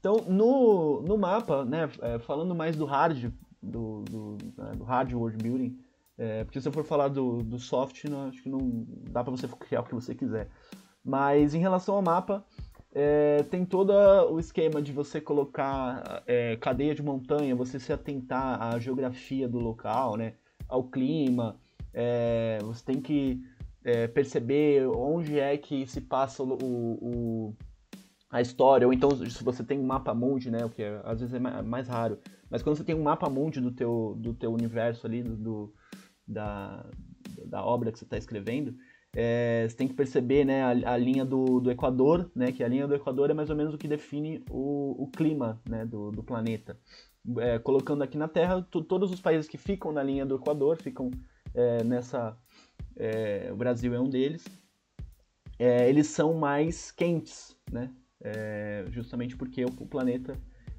Então, 0.00 0.24
no, 0.26 1.02
no 1.02 1.18
mapa, 1.18 1.62
né, 1.66 1.90
é, 2.00 2.18
falando 2.20 2.54
mais 2.54 2.74
do 2.74 2.86
hard, 2.86 3.30
do, 3.62 4.02
do, 4.02 4.38
né, 4.56 4.72
do 4.76 4.84
hard 4.84 5.12
world 5.12 5.42
building, 5.42 5.78
é, 6.16 6.44
porque 6.44 6.60
se 6.60 6.66
eu 6.68 6.72
for 6.72 6.84
falar 6.84 7.08
do, 7.08 7.42
do 7.42 7.58
soft, 7.58 8.04
não, 8.04 8.28
acho 8.28 8.42
que 8.42 8.48
não 8.48 8.86
dá 9.10 9.22
para 9.22 9.30
você 9.30 9.46
criar 9.48 9.80
o 9.80 9.84
que 9.84 9.94
você 9.94 10.14
quiser. 10.14 10.48
Mas 11.04 11.54
em 11.54 11.60
relação 11.60 11.94
ao 11.94 12.02
mapa, 12.02 12.44
é, 12.92 13.44
tem 13.44 13.64
todo 13.64 13.92
o 14.30 14.40
esquema 14.40 14.82
de 14.82 14.92
você 14.92 15.20
colocar 15.20 16.22
é, 16.26 16.56
cadeia 16.56 16.94
de 16.94 17.02
montanha, 17.02 17.54
você 17.54 17.78
se 17.78 17.92
atentar 17.92 18.60
à 18.60 18.78
geografia 18.78 19.48
do 19.48 19.58
local, 19.58 20.16
né, 20.16 20.34
ao 20.68 20.84
clima, 20.84 21.56
é, 21.94 22.58
você 22.62 22.84
tem 22.84 23.00
que 23.00 23.40
é, 23.84 24.08
perceber 24.08 24.86
onde 24.88 25.38
é 25.38 25.56
que 25.56 25.86
se 25.86 26.00
passa 26.00 26.42
o, 26.42 26.52
o, 26.52 27.54
a 28.30 28.40
história, 28.40 28.86
ou 28.86 28.92
então 28.92 29.10
se 29.10 29.44
você 29.44 29.62
tem 29.62 29.78
um 29.78 29.86
mapa 29.86 30.12
mundi, 30.12 30.50
né, 30.50 30.64
o 30.64 30.70
que 30.70 30.82
é, 30.82 31.00
às 31.04 31.20
vezes 31.20 31.34
é 31.34 31.38
mais 31.38 31.88
raro, 31.88 32.18
mas 32.50 32.62
quando 32.62 32.76
você 32.76 32.84
tem 32.84 32.94
um 32.94 33.02
mapa 33.02 33.28
mundi 33.28 33.60
do 33.60 33.70
teu, 33.70 34.14
do 34.18 34.34
teu 34.34 34.52
universo 34.52 35.06
ali, 35.06 35.22
do, 35.22 35.36
do 35.36 35.74
da, 36.26 36.86
da 37.46 37.64
obra 37.64 37.90
que 37.92 37.98
você 37.98 38.04
está 38.04 38.18
escrevendo, 38.18 38.76
é, 39.14 39.66
você 39.68 39.76
tem 39.76 39.88
que 39.88 39.94
perceber 39.94 40.44
né, 40.44 40.62
a, 40.62 40.92
a, 40.92 40.96
linha 40.96 41.24
do, 41.24 41.60
do 41.60 41.70
Equador, 41.70 42.30
né, 42.34 42.52
que 42.52 42.62
a 42.62 42.68
linha 42.68 42.86
do 42.86 42.94
Equador 42.94 43.30
é 43.30 43.34
mais 43.34 43.50
ou 43.50 43.56
menos 43.56 43.74
o 43.74 43.78
que 43.78 43.88
define 43.88 44.44
o, 44.50 45.02
o 45.02 45.10
clima 45.10 45.60
né, 45.68 45.84
do, 45.84 46.10
do 46.10 46.22
planeta. 46.22 46.78
É, 47.38 47.58
colocando 47.58 48.02
aqui 48.02 48.16
na 48.16 48.28
Terra, 48.28 48.62
todos 48.62 49.10
os 49.10 49.20
países 49.20 49.48
que 49.48 49.58
ficam 49.58 49.92
na 49.92 50.02
linha 50.02 50.24
do 50.24 50.36
Equador, 50.36 50.76
ficam 50.76 51.10
é, 51.54 51.82
nessa 51.84 52.36
é, 52.96 53.48
o 53.52 53.56
Brasil 53.56 53.94
é 53.94 54.00
um 54.00 54.08
deles, 54.08 54.44
é, 55.58 55.88
eles 55.88 56.08
são 56.08 56.34
mais 56.34 56.90
quentes, 56.90 57.56
né? 57.70 57.90
É, 58.20 58.84
justamente 58.90 59.36
porque 59.36 59.64
o, 59.64 59.68
o, 59.68 59.86
planeta 59.86 60.36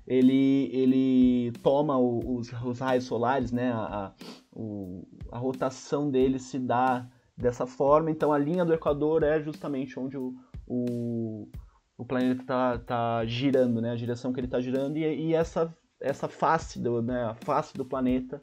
ele, 0.09 0.71
ele 0.73 1.51
toma 1.61 1.95
os, 1.99 2.51
os 2.51 2.79
raios 2.79 3.03
solares, 3.03 3.51
né? 3.51 3.71
A, 3.71 3.77
a, 3.77 4.13
o, 4.51 5.07
a 5.31 5.37
rotação 5.37 6.09
dele 6.09 6.39
se 6.39 6.57
dá 6.57 7.07
dessa 7.37 7.67
forma, 7.67 8.09
então 8.09 8.33
a 8.33 8.37
linha 8.37 8.65
do 8.65 8.73
Equador 8.73 9.21
é 9.21 9.39
justamente 9.39 9.99
onde 9.99 10.17
o, 10.17 10.33
o, 10.67 11.47
o 11.95 12.03
planeta 12.03 12.41
está 12.41 12.79
tá 12.79 13.25
girando, 13.27 13.79
né? 13.79 13.91
A 13.91 13.95
direção 13.95 14.33
que 14.33 14.39
ele 14.39 14.47
está 14.47 14.59
girando 14.59 14.97
e, 14.97 15.27
e, 15.27 15.35
essa, 15.35 15.71
essa 16.01 16.27
face 16.27 16.81
do, 16.81 17.03
né? 17.03 17.25
a 17.25 17.35
face 17.35 17.75
do 17.75 17.85
planeta 17.85 18.39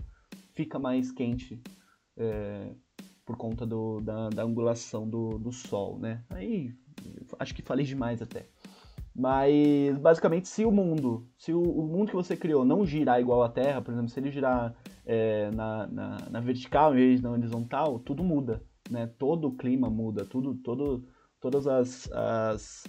fica 0.55 0.79
mais 0.79 1.11
quente 1.11 1.61
é, 2.17 2.71
por 3.25 3.37
conta 3.37 3.67
do, 3.67 4.01
da, 4.01 4.29
da 4.31 4.45
angulação 4.45 5.07
do, 5.07 5.37
do 5.37 5.51
Sol, 5.51 5.99
né? 5.99 6.23
Aí 6.31 6.73
acho 7.41 7.55
que 7.55 7.63
falei 7.63 7.85
demais 7.85 8.23
até. 8.23 8.47
Mas 9.19 9.97
basicamente, 9.97 10.47
se 10.47 10.67
o 10.67 10.71
mundo, 10.71 11.27
se 11.39 11.51
o, 11.51 11.63
o, 11.63 11.87
mundo 11.87 12.11
que 12.11 12.15
você 12.15 12.37
criou 12.37 12.67
não 12.67 12.85
girar 12.85 13.19
igual 13.19 13.43
a 13.43 13.49
Terra, 13.49 13.81
por 13.81 13.93
exemplo, 13.93 14.11
se 14.11 14.21
ele 14.21 14.31
girar 14.31 14.75
é, 15.07 15.51
na, 15.53 15.87
na, 15.87 16.19
na, 16.31 16.41
vertical 16.41 16.93
em 16.93 16.97
vez 16.97 17.17
de 17.17 17.23
na 17.23 17.31
horizontal, 17.31 17.99
tudo 17.99 18.23
muda, 18.23 18.63
né? 18.91 19.07
Todo 19.19 19.49
o 19.49 19.57
clima 19.57 19.89
muda, 19.89 20.27
tudo, 20.27 20.55
todo, 20.57 21.09
todas 21.41 21.67
as, 21.67 22.13
as 22.13 22.85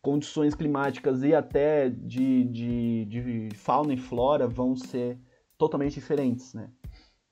condições 0.00 0.54
climáticas 0.54 1.24
e 1.24 1.34
até 1.34 1.90
de, 1.90 2.44
de, 2.44 3.04
de 3.06 3.48
fauna 3.56 3.92
e 3.92 3.96
flora 3.96 4.46
vão 4.46 4.76
ser 4.76 5.18
totalmente 5.58 5.94
diferentes, 5.94 6.54
né? 6.54 6.70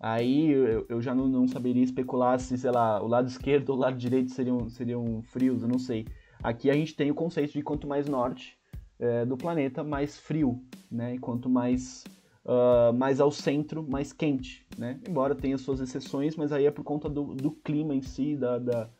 Aí 0.00 0.50
eu, 0.50 0.86
eu 0.88 1.00
já 1.00 1.14
não, 1.14 1.28
não, 1.28 1.46
saberia 1.46 1.84
especular 1.84 2.40
se, 2.40 2.58
sei 2.58 2.70
lá, 2.72 3.00
o 3.00 3.06
lado 3.06 3.28
esquerdo 3.28 3.70
ou 3.70 3.76
o 3.76 3.80
lado 3.80 3.96
direito 3.96 4.32
seriam, 4.32 4.68
seriam 4.68 5.22
frios, 5.22 5.62
eu 5.62 5.68
não 5.68 5.78
sei. 5.78 6.06
Aqui 6.42 6.70
a 6.70 6.74
gente 6.74 6.94
tem 6.94 7.10
o 7.10 7.14
conceito 7.14 7.52
de 7.52 7.62
quanto 7.62 7.86
mais 7.86 8.08
norte 8.08 8.58
é, 8.98 9.24
do 9.24 9.36
planeta, 9.36 9.84
mais 9.84 10.18
frio, 10.18 10.62
né? 10.90 11.14
E 11.14 11.18
quanto 11.18 11.48
mais, 11.48 12.04
uh, 12.44 12.92
mais 12.92 13.20
ao 13.20 13.30
centro, 13.30 13.82
mais 13.82 14.12
quente, 14.12 14.66
né? 14.78 15.00
Embora 15.08 15.34
tenha 15.34 15.56
suas 15.58 15.80
exceções, 15.80 16.36
mas 16.36 16.52
aí 16.52 16.66
é 16.66 16.70
por 16.70 16.84
conta 16.84 17.08
do, 17.08 17.34
do 17.34 17.50
clima 17.50 17.94
em 17.94 18.02
si, 18.02 18.36
da, 18.36 18.58
da, 18.58 18.90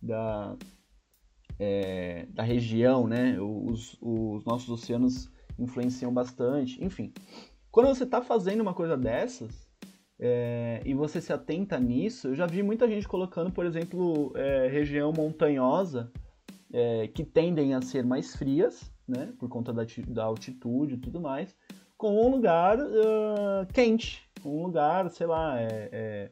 da, 0.00 0.56
é, 1.58 2.26
da 2.30 2.42
região, 2.42 3.06
né? 3.06 3.38
Os, 3.40 3.96
os 4.00 4.44
nossos 4.44 4.68
oceanos 4.68 5.30
influenciam 5.58 6.12
bastante, 6.12 6.82
enfim. 6.84 7.12
Quando 7.70 7.88
você 7.88 8.04
está 8.04 8.22
fazendo 8.22 8.60
uma 8.60 8.74
coisa 8.74 8.96
dessas, 8.96 9.66
é, 10.18 10.80
e 10.84 10.94
você 10.94 11.20
se 11.20 11.32
atenta 11.32 11.78
nisso, 11.78 12.28
eu 12.28 12.34
já 12.34 12.46
vi 12.46 12.62
muita 12.62 12.88
gente 12.88 13.06
colocando, 13.06 13.50
por 13.50 13.66
exemplo, 13.66 14.32
região 14.70 15.12
montanhosa, 15.12 16.10
é, 16.76 17.08
que 17.08 17.24
tendem 17.24 17.72
a 17.72 17.80
ser 17.80 18.04
mais 18.04 18.36
frias, 18.36 18.92
né, 19.08 19.32
por 19.38 19.48
conta 19.48 19.72
da, 19.72 19.82
da 20.08 20.24
altitude 20.24 20.96
e 20.96 20.98
tudo 20.98 21.18
mais, 21.18 21.56
com 21.96 22.22
um 22.22 22.28
lugar 22.28 22.78
uh, 22.78 23.66
quente, 23.72 24.22
um 24.44 24.62
lugar, 24.62 25.10
sei 25.10 25.26
lá, 25.26 25.58
é, 25.58 25.88
é, 25.90 26.30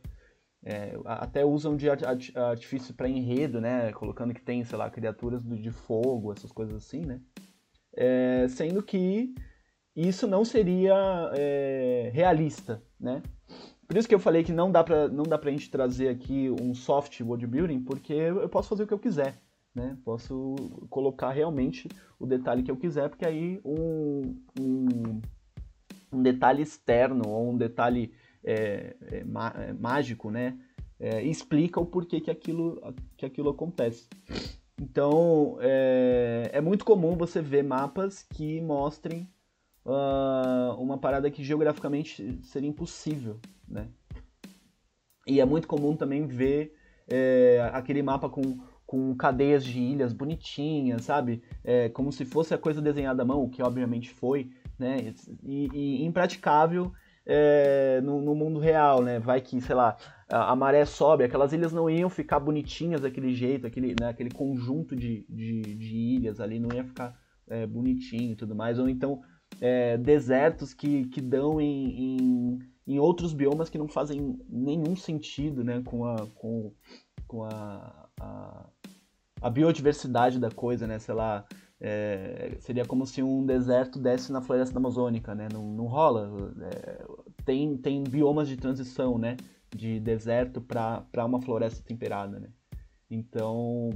é, 0.63 1.01
até 1.07 1.47
usam 1.47 1.75
de 1.75 1.89
artifício 1.89 2.93
para 2.93 3.09
enredo, 3.09 3.59
né, 3.59 3.91
colocando 3.93 4.35
que 4.35 4.43
tem, 4.43 4.63
sei 4.65 4.77
lá, 4.77 4.91
criaturas 4.91 5.43
de 5.43 5.71
fogo, 5.71 6.31
essas 6.31 6.53
coisas 6.53 6.77
assim, 6.77 7.01
né, 7.01 7.23
sendo 8.51 8.83
que 8.83 9.35
isso 9.97 10.27
não 10.27 10.45
seria 10.45 10.95
realista, 12.13 12.83
né, 13.01 13.23
por 13.89 13.97
isso 13.97 14.07
que 14.07 14.15
eu 14.15 14.21
falei 14.21 14.45
que 14.45 14.53
não 14.53 14.71
dá 14.71 14.85
pra, 14.85 15.09
não 15.09 15.25
dá 15.25 15.39
pra 15.39 15.51
gente 15.51 15.71
trazer 15.71 16.09
aqui 16.09 16.51
um 16.61 16.75
soft 16.75 17.19
world 17.23 17.47
building, 17.47 17.81
porque 17.81 18.13
eu 18.13 18.49
posso 18.51 18.69
fazer 18.69 18.83
o 18.83 18.87
que 18.87 18.93
eu 18.93 18.99
quiser. 18.99 19.43
Né? 19.75 19.99
Posso 20.05 20.55
colocar 20.89 21.31
realmente 21.31 21.89
o 22.19 22.27
detalhe 22.27 22.63
que 22.63 22.71
eu 22.71 22.77
quiser, 22.77 23.09
porque 23.09 23.27
aí 23.27 23.61
um, 23.65 24.37
um, 24.59 25.21
um 26.13 26.23
detalhe 26.23 26.63
externo 26.63 27.29
ou 27.29 27.51
um 27.51 27.57
detalhe 27.57 28.13
é, 28.45 28.95
é, 29.11 29.19
é, 29.19 29.73
mágico, 29.73 30.31
né? 30.31 30.57
É, 31.01 31.23
explica 31.23 31.81
o 31.81 31.87
porquê 31.87 32.21
que 32.21 32.31
aquilo, 32.31 32.81
que 33.17 33.27
aquilo 33.27 33.51
acontece. 33.51 34.07
Então, 34.81 35.57
é, 35.61 36.51
é 36.53 36.61
muito 36.61 36.85
comum 36.85 37.17
você 37.17 37.43
ver 37.43 37.65
mapas 37.65 38.23
que 38.23 38.61
mostrem 38.61 39.29
uh, 39.85 40.81
uma 40.81 40.99
parada 40.99 41.31
que 41.31 41.43
geograficamente 41.43 42.39
seria 42.45 42.69
impossível, 42.69 43.41
né? 43.67 43.89
E 45.27 45.41
é 45.41 45.45
muito 45.45 45.67
comum 45.67 45.97
também 45.97 46.27
ver 46.27 46.77
aquele 47.73 48.03
mapa 48.03 48.29
com, 48.29 48.43
com 48.95 49.13
cadeias 49.17 49.65
de 49.65 49.81
ilhas 49.81 50.13
bonitinhas, 50.13 51.03
sabe? 51.03 51.43
É, 51.65 51.89
como 51.89 52.13
se 52.13 52.25
fosse 52.25 52.55
a 52.55 52.59
coisa 52.59 52.81
desenhada 52.81 53.23
à 53.23 53.27
mão, 53.27 53.43
o 53.43 53.51
que 53.51 53.61
obviamente 53.61 54.09
foi, 54.11 54.53
né? 54.79 55.13
E, 55.43 55.69
e 55.75 56.05
impraticável 56.05 56.93
é, 57.27 58.01
no, 58.05 58.21
no, 58.21 58.37
mundo 58.37 58.61
real, 58.61 59.03
né? 59.03 59.19
Vai 59.19 59.41
que, 59.41 59.61
sei 59.61 59.75
lá, 59.75 59.97
a, 60.31 60.53
a, 60.53 60.55
maré 60.55 60.85
sobe, 60.85 61.25
aquelas 61.25 61.53
ilhas 61.53 61.73
não 61.73 61.91
iam 61.91 62.09
ficar 62.09 62.39
bonitinhas 62.39 63.01
daquele 63.01 63.35
jeito, 63.35 63.67
aquele, 63.67 63.97
né, 63.99 64.11
aquele 64.11 64.31
conjunto 64.31 64.95
de, 64.95 65.27
de, 65.29 65.63
de 65.63 65.97
ilhas 65.97 66.39
ali 66.39 66.61
não 66.61 66.73
ia 66.73 66.85
ficar 66.85 67.19
é, 67.49 67.67
bonitinho 67.67 68.31
e 68.31 68.37
tudo 68.37 68.55
mais, 68.55 68.79
ou 68.79 68.89
então 68.89 69.23
é, 69.61 69.99
desertos 69.99 70.73
que, 70.73 71.07
que 71.07 71.21
dão 71.21 71.61
em, 71.61 72.21
em, 72.21 72.59
em, 72.87 72.99
outros 73.01 73.33
biomas 73.33 73.69
que 73.69 73.79
não 73.79 73.89
fazem 73.89 74.39
nenhum 74.49 74.95
sentido 74.95 75.65
né, 75.65 75.83
com, 75.85 76.05
a, 76.05 76.29
com, 76.37 76.73
com 77.27 77.43
a, 77.43 78.09
a, 78.21 78.67
a 79.41 79.51
biodiversidade 79.51 80.39
da 80.39 80.51
coisa, 80.51 80.87
né? 80.87 80.99
Sei 80.99 81.15
lá, 81.15 81.45
é, 81.81 82.57
seria 82.61 82.85
como 82.85 83.07
se 83.07 83.23
um 83.23 83.45
deserto 83.45 83.99
desse 83.99 84.33
na 84.33 84.41
floresta 84.41 84.79
amazônica, 84.79 85.35
né? 85.35 85.49
Não, 85.53 85.63
não 85.73 85.87
rola. 85.87 86.55
É, 86.63 87.05
tem, 87.45 87.77
tem 87.77 88.03
biomas 88.05 88.49
de 88.49 88.57
transição, 88.57 89.19
né? 89.19 89.37
De 89.75 90.01
deserto 90.01 90.61
para 90.61 91.25
uma 91.25 91.41
floresta 91.41 91.83
temperada, 91.85 92.39
né? 92.39 92.49
Então, 93.11 93.91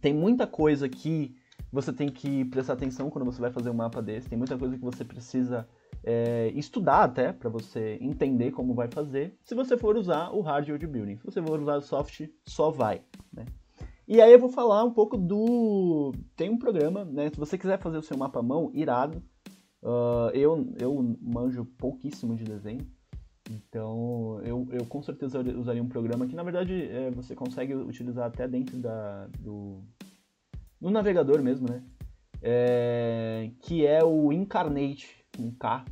tem 0.00 0.14
muita 0.14 0.46
coisa 0.46 0.88
que 0.88 1.36
você 1.70 1.92
tem 1.92 2.08
que 2.08 2.44
prestar 2.46 2.74
atenção 2.74 3.08
quando 3.10 3.24
você 3.24 3.40
vai 3.40 3.50
fazer 3.50 3.70
um 3.70 3.74
mapa 3.74 4.02
desse. 4.02 4.28
Tem 4.28 4.38
muita 4.38 4.58
coisa 4.58 4.76
que 4.76 4.84
você 4.84 5.04
precisa 5.04 5.66
é, 6.04 6.50
estudar 6.54 7.04
até 7.04 7.32
para 7.32 7.48
você 7.48 7.98
entender 8.00 8.50
como 8.50 8.74
vai 8.74 8.88
fazer. 8.88 9.38
Se 9.42 9.54
você 9.54 9.76
for 9.76 9.96
usar 9.96 10.30
o 10.30 10.40
hardware 10.40 10.78
de 10.78 10.86
building, 10.86 11.16
se 11.16 11.24
você 11.24 11.42
for 11.42 11.60
usar 11.60 11.76
o 11.76 11.82
soft, 11.82 12.28
só 12.46 12.70
vai. 12.70 13.02
Né? 13.32 13.44
E 14.06 14.20
aí 14.20 14.32
eu 14.32 14.38
vou 14.38 14.48
falar 14.48 14.84
um 14.84 14.92
pouco 14.92 15.16
do. 15.16 16.12
Tem 16.36 16.50
um 16.50 16.58
programa, 16.58 17.04
né? 17.04 17.30
Se 17.30 17.36
você 17.36 17.56
quiser 17.56 17.78
fazer 17.78 17.98
o 17.98 18.02
seu 18.02 18.16
mapa 18.16 18.40
à 18.40 18.42
mão, 18.42 18.70
irado. 18.74 19.22
Uh, 19.82 20.30
eu, 20.32 20.72
eu 20.78 21.16
manjo 21.20 21.64
pouquíssimo 21.78 22.36
de 22.36 22.44
desenho. 22.44 22.86
Então, 23.50 24.40
eu, 24.44 24.66
eu 24.70 24.86
com 24.86 25.02
certeza 25.02 25.40
usaria 25.58 25.82
um 25.82 25.88
programa 25.88 26.26
que, 26.26 26.34
na 26.34 26.42
verdade, 26.42 26.88
é, 26.88 27.10
você 27.10 27.34
consegue 27.34 27.74
utilizar 27.74 28.26
até 28.26 28.46
dentro 28.46 28.78
da, 28.78 29.26
do, 29.40 29.82
no 30.80 30.90
navegador 30.90 31.42
mesmo, 31.42 31.68
né? 31.68 31.82
É, 32.40 33.50
que 33.60 33.86
é 33.86 34.02
o 34.02 34.32
Incarnate, 34.32 35.24
um 35.38 35.50
K, 35.50 35.84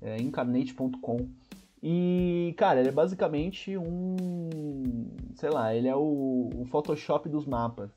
é, 0.00 0.16
incarnate.com. 0.20 1.28
E, 1.86 2.54
cara, 2.56 2.80
ele 2.80 2.88
é 2.88 2.92
basicamente 2.92 3.76
um. 3.76 5.10
Sei 5.34 5.50
lá, 5.50 5.74
ele 5.74 5.86
é 5.86 5.94
o, 5.94 6.48
o 6.56 6.64
Photoshop 6.64 7.28
dos 7.28 7.44
mapas. 7.44 7.90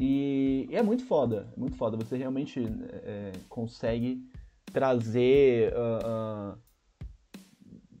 E, 0.00 0.66
e, 0.70 0.74
é 0.74 0.82
muito 0.82 1.04
foda, 1.04 1.52
é 1.54 1.60
muito 1.60 1.76
foda. 1.76 1.98
Você 1.98 2.16
realmente 2.16 2.64
é, 3.04 3.32
consegue 3.50 4.26
trazer 4.72 5.74
uh, 5.74 6.54
uh, 6.54 6.58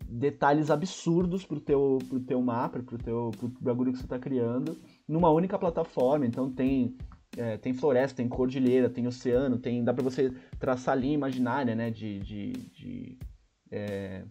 detalhes 0.08 0.70
absurdos 0.70 1.44
pro 1.44 1.60
teu, 1.60 1.98
pro 2.08 2.20
teu 2.20 2.40
mapa, 2.40 2.82
pro 2.82 2.96
teu 2.96 3.32
pro 3.38 3.52
bagulho 3.60 3.92
que 3.92 3.98
você 3.98 4.04
está 4.04 4.18
criando, 4.18 4.78
numa 5.06 5.28
única 5.28 5.58
plataforma. 5.58 6.24
Então 6.24 6.50
tem 6.50 6.96
é, 7.36 7.58
tem 7.58 7.74
floresta, 7.74 8.16
tem 8.16 8.28
cordilheira, 8.30 8.88
tem 8.88 9.06
oceano, 9.06 9.58
tem 9.58 9.84
dá 9.84 9.92
para 9.92 10.02
você 10.02 10.32
traçar 10.58 10.98
linha 10.98 11.14
imaginária, 11.14 11.74
né, 11.74 11.90
de, 11.90 12.18
de, 12.20 12.52
de, 12.52 13.18
é, 13.70 14.24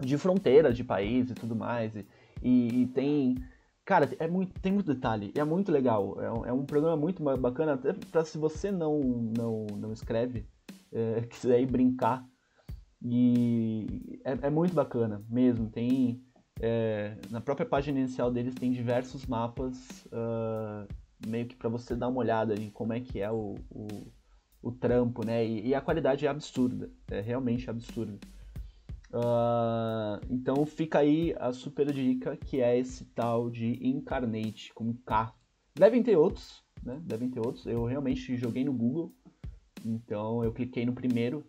de 0.00 0.18
fronteiras 0.18 0.76
de 0.76 0.84
país 0.84 1.30
e 1.30 1.34
tudo 1.34 1.54
mais. 1.54 1.94
E, 1.94 2.06
e, 2.42 2.82
e, 2.82 2.86
tem, 2.88 3.36
cara, 3.84 4.10
é 4.18 4.28
muito, 4.28 4.58
tem 4.60 4.72
muito 4.72 4.92
detalhe, 4.92 5.32
é 5.36 5.44
muito 5.44 5.70
legal. 5.70 6.20
É 6.20 6.30
um, 6.30 6.46
é 6.46 6.52
um 6.52 6.64
programa 6.64 6.96
muito 6.96 7.22
bacana, 7.38 7.74
até 7.74 7.92
para 7.92 8.24
se 8.24 8.38
você 8.38 8.70
não, 8.70 9.00
não, 9.00 9.66
não 9.76 9.92
escreve, 9.92 10.46
é, 10.92 11.22
quiser 11.28 11.60
ir 11.60 11.66
brincar. 11.66 12.24
E 13.02 14.20
é, 14.24 14.46
é 14.46 14.50
muito 14.50 14.74
bacana 14.74 15.22
mesmo. 15.28 15.68
Tem 15.68 16.22
é, 16.60 17.16
na 17.30 17.40
própria 17.40 17.66
página 17.66 17.98
inicial 17.98 18.30
deles 18.30 18.54
tem 18.54 18.70
diversos 18.70 19.26
mapas. 19.26 20.06
Uh, 20.06 20.86
meio 21.26 21.46
que 21.46 21.56
para 21.56 21.68
você 21.68 21.94
dar 21.94 22.08
uma 22.08 22.18
olhada 22.18 22.54
em 22.54 22.70
como 22.70 22.92
é 22.92 23.00
que 23.00 23.20
é 23.20 23.30
o, 23.30 23.56
o, 23.70 23.86
o 24.62 24.72
trampo, 24.72 25.24
né? 25.24 25.44
E, 25.44 25.68
e, 25.68 25.74
a 25.74 25.80
qualidade 25.80 26.26
é 26.26 26.28
absurda, 26.28 26.90
é 27.10 27.20
realmente 27.20 27.68
absurda. 27.68 28.18
Uh, 29.14 30.18
então 30.28 30.66
fica 30.66 30.98
aí 30.98 31.32
a 31.38 31.52
super 31.52 31.92
dica 31.92 32.36
que 32.36 32.60
é 32.60 32.76
esse 32.76 33.04
tal 33.04 33.48
de 33.48 33.78
Incarnate 33.86 34.74
com 34.74 34.92
K. 35.06 35.32
Devem 35.72 36.02
ter 36.02 36.16
outros, 36.16 36.64
né? 36.82 37.00
Devem 37.04 37.30
ter 37.30 37.38
outros. 37.38 37.64
Eu 37.64 37.84
realmente 37.84 38.36
joguei 38.36 38.64
no 38.64 38.72
Google, 38.72 39.14
então 39.84 40.42
eu 40.42 40.52
cliquei 40.52 40.84
no 40.84 40.92
primeiro. 40.92 41.46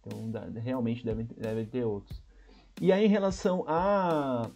Então 0.00 0.32
realmente 0.60 1.04
devem, 1.04 1.24
devem 1.36 1.66
ter 1.66 1.84
outros. 1.84 2.20
E 2.80 2.90
aí 2.90 3.04
em 3.04 3.08
relação 3.08 3.64
a 3.68 4.50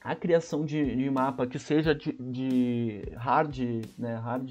a 0.00 0.16
criação 0.16 0.64
de, 0.64 0.96
de 0.96 1.08
mapa 1.08 1.46
que 1.46 1.60
seja 1.60 1.94
de, 1.94 2.12
de 2.14 3.02
hard, 3.14 3.56
né, 3.96 4.16
hard, 4.16 4.50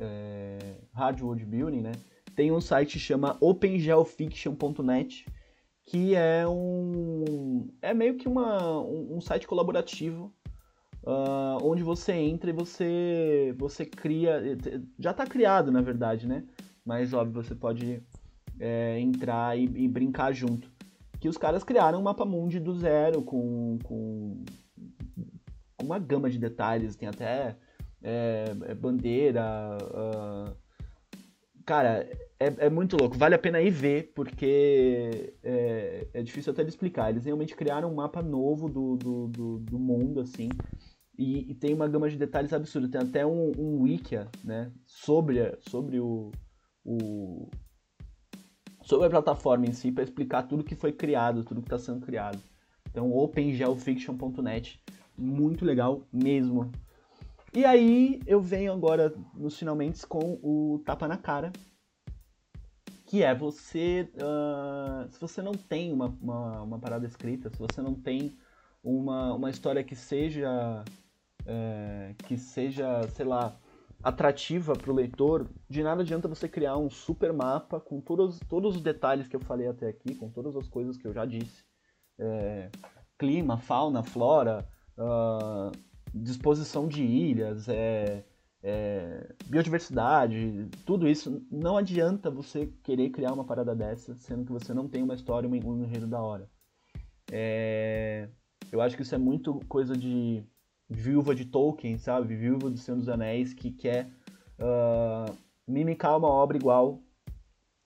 é, 0.00 0.58
world 1.20 1.44
building, 1.44 1.82
né, 1.82 1.92
tem 2.34 2.50
um 2.50 2.62
site 2.62 2.94
que 2.94 2.98
chama 2.98 3.36
opengeofiction.net 3.40 5.26
que 5.86 6.14
é 6.14 6.46
um 6.48 7.68
é 7.82 7.92
meio 7.92 8.16
que 8.16 8.28
uma, 8.28 8.80
um, 8.80 9.16
um 9.16 9.20
site 9.20 9.46
colaborativo 9.46 10.32
uh, 11.02 11.58
onde 11.62 11.82
você 11.82 12.12
entra 12.12 12.50
e 12.50 12.52
você 12.52 13.54
você 13.58 13.84
cria 13.84 14.40
já 14.98 15.10
está 15.10 15.26
criado 15.26 15.70
na 15.70 15.80
verdade 15.80 16.26
né 16.26 16.44
mas 16.84 17.12
óbvio 17.12 17.42
você 17.42 17.54
pode 17.54 18.02
é, 18.58 18.98
entrar 18.98 19.58
e, 19.58 19.64
e 19.64 19.88
brincar 19.88 20.32
junto 20.32 20.74
que 21.24 21.28
os 21.30 21.38
caras 21.38 21.64
criaram 21.64 22.00
um 22.00 22.02
mapa 22.02 22.26
mundi 22.26 22.60
do 22.60 22.78
zero, 22.78 23.22
com, 23.22 23.78
com 23.82 24.44
uma 25.80 25.98
gama 25.98 26.28
de 26.28 26.38
detalhes, 26.38 26.96
tem 26.96 27.08
até 27.08 27.56
é, 28.02 28.44
é 28.66 28.74
bandeira. 28.74 29.42
Uh... 29.82 30.54
Cara, 31.64 32.06
é, 32.48 32.66
é, 32.66 32.70
muito 32.70 32.96
louco, 32.96 33.16
vale 33.16 33.34
a 33.34 33.38
pena 33.38 33.60
ir 33.60 33.70
ver, 33.70 34.12
porque 34.14 35.34
é, 35.42 36.06
é, 36.12 36.22
difícil 36.22 36.52
até 36.52 36.62
de 36.62 36.70
explicar. 36.70 37.10
Eles 37.10 37.24
realmente 37.24 37.54
criaram 37.54 37.90
um 37.90 37.94
mapa 37.94 38.22
novo 38.22 38.68
do, 38.68 38.96
do, 38.96 39.28
do, 39.28 39.58
do 39.58 39.78
mundo, 39.78 40.20
assim, 40.20 40.48
e, 41.18 41.50
e, 41.50 41.54
tem 41.54 41.72
uma 41.74 41.88
gama 41.88 42.08
de 42.10 42.16
detalhes 42.16 42.52
absurda. 42.52 42.88
Tem 42.88 43.00
até 43.00 43.24
um, 43.24 43.52
um 43.56 43.82
wikia, 43.82 44.28
né, 44.42 44.70
sobre, 44.84 45.56
sobre 45.60 46.00
o, 46.00 46.32
o, 46.84 47.48
sobre 48.82 49.06
a 49.06 49.10
plataforma 49.10 49.66
em 49.66 49.72
si 49.72 49.92
para 49.92 50.04
explicar 50.04 50.42
tudo 50.42 50.64
que 50.64 50.74
foi 50.74 50.92
criado, 50.92 51.44
tudo 51.44 51.60
que 51.60 51.66
está 51.66 51.78
sendo 51.78 52.04
criado. 52.04 52.38
Então, 52.90 53.12
opengeofiction.net, 53.12 54.80
muito 55.16 55.64
legal 55.64 56.06
mesmo. 56.12 56.70
E 57.52 57.64
aí 57.64 58.20
eu 58.26 58.40
venho 58.40 58.72
agora 58.72 59.14
nos 59.34 59.56
finalmente 59.56 60.04
com 60.06 60.38
o 60.42 60.82
tapa 60.84 61.06
na 61.06 61.16
cara, 61.16 61.52
que 63.06 63.22
é 63.22 63.34
você, 63.34 64.08
uh, 64.14 65.10
se 65.10 65.20
você 65.20 65.42
não 65.42 65.52
tem 65.52 65.92
uma, 65.92 66.06
uma, 66.20 66.62
uma, 66.62 66.78
parada 66.78 67.06
escrita, 67.06 67.50
se 67.50 67.58
você 67.58 67.82
não 67.82 67.94
tem 67.94 68.36
uma, 68.82 69.34
uma 69.34 69.50
história 69.50 69.84
que 69.84 69.94
seja, 69.94 70.84
uh, 71.42 72.14
que 72.24 72.36
seja, 72.38 73.06
sei 73.10 73.26
lá, 73.26 73.56
atrativa 74.02 74.74
para 74.74 74.90
o 74.90 74.94
leitor, 74.94 75.48
de 75.68 75.82
nada 75.82 76.02
adianta 76.02 76.28
você 76.28 76.48
criar 76.48 76.76
um 76.76 76.90
super 76.90 77.32
mapa 77.32 77.80
com 77.80 78.00
todos, 78.00 78.38
todos 78.48 78.76
os 78.76 78.82
detalhes 78.82 79.28
que 79.28 79.36
eu 79.36 79.40
falei 79.40 79.66
até 79.66 79.88
aqui, 79.88 80.14
com 80.14 80.30
todas 80.30 80.56
as 80.56 80.68
coisas 80.68 80.96
que 80.96 81.06
eu 81.06 81.12
já 81.12 81.24
disse. 81.24 81.64
É, 82.18 82.70
clima, 83.18 83.58
fauna, 83.58 84.02
flora, 84.02 84.68
uh, 84.98 85.72
disposição 86.14 86.86
de 86.86 87.02
ilhas, 87.02 87.68
é, 87.68 88.24
é, 88.66 89.34
biodiversidade, 89.44 90.68
tudo 90.86 91.06
isso. 91.06 91.46
Não 91.50 91.76
adianta 91.76 92.30
você 92.30 92.72
querer 92.82 93.10
criar 93.10 93.34
uma 93.34 93.44
parada 93.44 93.74
dessa, 93.74 94.14
sendo 94.14 94.46
que 94.46 94.52
você 94.52 94.72
não 94.72 94.88
tem 94.88 95.02
uma 95.02 95.14
história, 95.14 95.48
um 95.48 95.84
enredo 95.84 96.06
da 96.06 96.22
hora. 96.22 96.48
É, 97.30 98.30
eu 98.72 98.80
acho 98.80 98.96
que 98.96 99.02
isso 99.02 99.14
é 99.14 99.18
muito 99.18 99.60
coisa 99.68 99.94
de 99.94 100.42
viúva 100.88 101.34
de 101.34 101.44
Tolkien, 101.44 101.98
sabe? 101.98 102.34
Viúva 102.34 102.70
do 102.70 102.78
Senhor 102.78 102.96
dos 102.96 103.08
Anéis, 103.08 103.52
que 103.52 103.70
quer 103.70 104.10
uh, 104.58 105.36
mimicar 105.68 106.16
uma 106.16 106.28
obra 106.28 106.56
igual, 106.56 107.02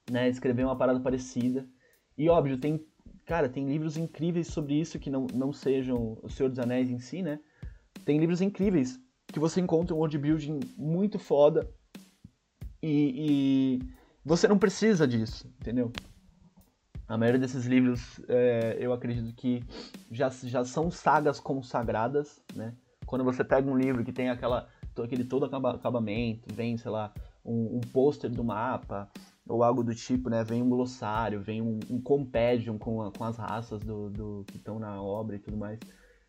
né? 0.08 0.28
Escrever 0.28 0.64
uma 0.64 0.76
parada 0.76 1.00
parecida. 1.00 1.68
E 2.16 2.28
óbvio, 2.28 2.56
tem, 2.56 2.86
cara, 3.26 3.48
tem 3.48 3.68
livros 3.68 3.96
incríveis 3.96 4.46
sobre 4.46 4.74
isso 4.74 4.98
que 4.98 5.10
não, 5.10 5.26
não 5.34 5.52
sejam 5.52 6.16
o 6.22 6.28
Senhor 6.28 6.48
dos 6.48 6.58
Anéis 6.60 6.88
em 6.88 7.00
si, 7.00 7.20
né? 7.20 7.40
Tem 8.04 8.18
livros 8.18 8.40
incríveis 8.40 9.00
que 9.32 9.38
você 9.38 9.60
encontra 9.60 9.94
um 9.94 9.98
world 9.98 10.18
building 10.18 10.60
muito 10.76 11.18
foda 11.18 11.70
e, 12.82 13.78
e 13.82 13.88
você 14.24 14.48
não 14.48 14.58
precisa 14.58 15.06
disso, 15.06 15.46
entendeu? 15.60 15.92
A 17.06 17.16
maioria 17.16 17.40
desses 17.40 17.64
livros, 17.64 18.20
é, 18.28 18.76
eu 18.78 18.92
acredito 18.92 19.34
que 19.34 19.64
já, 20.10 20.28
já 20.28 20.64
são 20.64 20.90
sagas 20.90 21.40
consagradas, 21.40 22.40
né? 22.54 22.74
quando 23.08 23.24
você 23.24 23.42
pega 23.42 23.68
um 23.68 23.76
livro 23.76 24.04
que 24.04 24.12
tem 24.12 24.28
aquela, 24.28 24.68
aquele 25.02 25.24
todo 25.24 25.46
acabamento, 25.46 26.54
vem, 26.54 26.76
sei 26.76 26.90
lá, 26.90 27.12
um, 27.42 27.78
um 27.78 27.80
pôster 27.80 28.30
do 28.30 28.44
mapa, 28.44 29.10
ou 29.48 29.64
algo 29.64 29.82
do 29.82 29.94
tipo, 29.94 30.28
né? 30.28 30.44
Vem 30.44 30.62
um 30.62 30.68
glossário, 30.68 31.40
vem 31.40 31.62
um, 31.62 31.80
um 31.88 32.00
compêndio 32.00 32.78
com, 32.78 33.10
com 33.10 33.24
as 33.24 33.38
raças 33.38 33.80
do, 33.80 34.10
do 34.10 34.44
que 34.46 34.58
estão 34.58 34.78
na 34.78 35.02
obra 35.02 35.36
e 35.36 35.38
tudo 35.38 35.56
mais. 35.56 35.80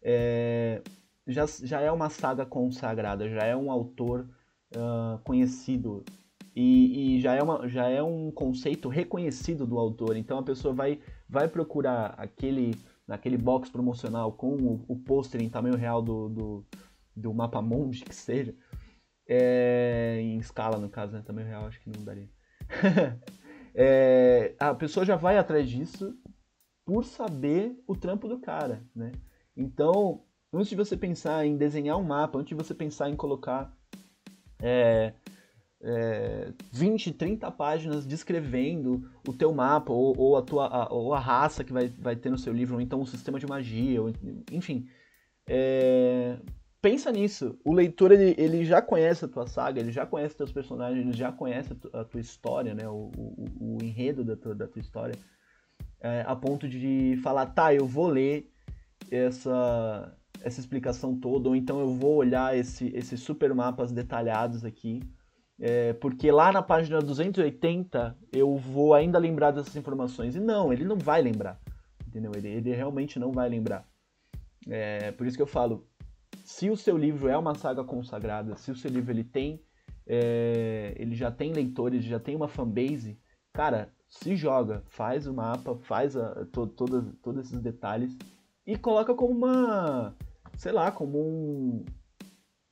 É, 0.01 0.81
já, 1.27 1.45
já 1.45 1.81
é 1.81 1.91
uma 1.91 2.09
saga 2.09 2.45
consagrada, 2.45 3.29
já 3.29 3.43
é 3.43 3.55
um 3.55 3.71
autor 3.71 4.29
uh, 4.75 5.19
conhecido 5.23 6.03
e, 6.55 7.17
e, 7.17 7.21
já, 7.21 7.35
é 7.35 7.41
uma, 7.41 7.67
já 7.67 7.87
é 7.87 8.01
um 8.01 8.31
conceito 8.31 8.89
reconhecido 8.89 9.65
do 9.65 9.77
autor. 9.77 10.17
Então 10.17 10.37
a 10.39 10.43
pessoa 10.43 10.73
vai, 10.73 10.99
vai 11.29 11.47
procurar 11.47 12.15
aquele 12.17 12.75
naquele 13.09 13.37
box 13.37 13.71
promocional 13.71 14.33
com 14.33 14.55
o, 14.55 14.85
o 14.87 14.95
pôster 14.95 15.41
em 15.41 15.49
tamanho 15.49 15.75
real 15.75 15.99
do, 15.99 16.29
do, 16.29 16.65
do 17.15 17.33
mapa 17.33 17.59
mundi, 17.59 18.05
que 18.05 18.13
seja, 18.13 18.55
é, 19.27 20.19
em 20.21 20.37
escala 20.37 20.77
no 20.77 20.89
caso, 20.89 21.13
né? 21.13 21.23
Tamanho 21.25 21.47
real 21.47 21.65
acho 21.65 21.81
que 21.81 21.89
não 21.89 22.05
daria. 22.05 22.29
é, 23.73 24.53
a 24.59 24.75
pessoa 24.75 25.03
já 25.03 25.15
vai 25.15 25.39
atrás 25.39 25.67
disso 25.67 26.15
por 26.85 27.03
saber 27.03 27.75
o 27.87 27.95
trampo 27.95 28.27
do 28.27 28.39
cara, 28.39 28.83
né? 28.95 29.11
Então, 29.57 30.23
antes 30.53 30.69
de 30.69 30.75
você 30.75 30.97
pensar 30.97 31.45
em 31.45 31.57
desenhar 31.57 31.97
um 31.97 32.03
mapa, 32.03 32.37
antes 32.37 32.49
de 32.49 32.55
você 32.55 32.73
pensar 32.73 33.09
em 33.09 33.15
colocar 33.15 33.75
é, 34.61 35.13
é, 35.81 36.51
20, 36.71 37.13
30 37.13 37.49
páginas 37.51 38.05
descrevendo 38.05 39.09
o 39.27 39.33
teu 39.33 39.53
mapa, 39.53 39.91
ou, 39.93 40.17
ou 40.17 40.37
a, 40.37 40.41
tua, 40.41 40.67
a, 40.67 40.93
ou 40.93 41.13
a 41.13 41.19
raça 41.19 41.63
que 41.63 41.71
vai, 41.71 41.87
vai 41.87 42.15
ter 42.15 42.29
no 42.29 42.37
seu 42.37 42.53
livro, 42.53 42.75
ou 42.75 42.81
então 42.81 43.01
o 43.01 43.07
sistema 43.07 43.39
de 43.39 43.47
magia, 43.47 44.01
ou, 44.01 44.11
enfim. 44.51 44.87
É, 45.47 46.37
pensa 46.81 47.11
nisso. 47.11 47.57
O 47.63 47.73
leitor 47.73 48.11
ele, 48.11 48.35
ele 48.37 48.65
já 48.65 48.81
conhece 48.81 49.25
a 49.25 49.27
tua 49.27 49.47
saga, 49.47 49.79
ele 49.79 49.91
já 49.91 50.05
conhece 50.05 50.35
teus 50.35 50.51
personagens, 50.51 51.05
ele 51.05 51.15
já 51.15 51.31
conhece 51.31 51.73
a, 51.73 51.75
tu, 51.75 51.89
a 51.93 52.03
tua 52.03 52.19
história, 52.19 52.73
né? 52.73 52.87
o, 52.87 53.11
o, 53.15 53.77
o 53.77 53.83
enredo 53.83 54.23
da 54.23 54.35
tua, 54.35 54.53
da 54.53 54.67
tua 54.67 54.81
história, 54.81 55.15
é, 56.01 56.23
a 56.27 56.35
ponto 56.35 56.67
de 56.67 57.17
falar, 57.23 57.47
tá, 57.47 57.73
eu 57.73 57.85
vou 57.85 58.07
ler 58.07 58.51
essa, 59.11 60.15
essa 60.41 60.59
explicação 60.59 61.15
toda, 61.15 61.49
ou 61.49 61.55
então 61.55 61.79
eu 61.79 61.93
vou 61.93 62.15
olhar 62.15 62.57
esse, 62.57 62.91
esses 62.95 63.19
super 63.19 63.53
mapas 63.53 63.91
detalhados 63.91 64.63
aqui 64.63 65.01
é, 65.59 65.91
porque 65.93 66.31
lá 66.31 66.53
na 66.53 66.61
página 66.61 67.01
280 67.01 68.17
eu 68.31 68.55
vou 68.55 68.93
ainda 68.93 69.19
lembrar 69.19 69.51
dessas 69.51 69.75
informações. 69.75 70.35
E 70.35 70.39
não, 70.39 70.71
ele 70.71 70.85
não 70.85 70.97
vai 70.97 71.21
lembrar. 71.21 71.59
entendeu? 72.07 72.31
Ele, 72.33 72.47
ele 72.47 72.73
realmente 72.73 73.19
não 73.19 73.31
vai 73.31 73.49
lembrar. 73.49 73.85
É, 74.67 75.11
por 75.11 75.27
isso 75.27 75.35
que 75.35 75.43
eu 75.43 75.47
falo, 75.47 75.85
se 76.45 76.69
o 76.69 76.77
seu 76.77 76.97
livro 76.97 77.27
é 77.27 77.37
uma 77.37 77.55
saga 77.55 77.83
consagrada, 77.83 78.55
se 78.55 78.71
o 78.71 78.75
seu 78.75 78.89
livro 78.89 79.11
ele 79.11 79.23
tem, 79.23 79.61
é, 80.07 80.93
ele 80.97 81.13
já 81.13 81.29
tem 81.29 81.51
leitores, 81.51 82.03
já 82.03 82.19
tem 82.19 82.35
uma 82.35 82.47
fanbase, 82.47 83.19
cara, 83.53 83.91
se 84.07 84.35
joga, 84.35 84.83
faz 84.87 85.27
o 85.27 85.33
mapa, 85.33 85.75
faz 85.75 86.15
a, 86.15 86.45
to, 86.45 86.67
todas, 86.67 87.03
todos 87.21 87.45
esses 87.45 87.59
detalhes 87.59 88.17
e 88.65 88.77
coloca 88.77 89.13
como 89.13 89.33
uma, 89.33 90.15
sei 90.59 90.73
lá, 90.73 90.91
como 90.91 91.17
um, 91.17 91.85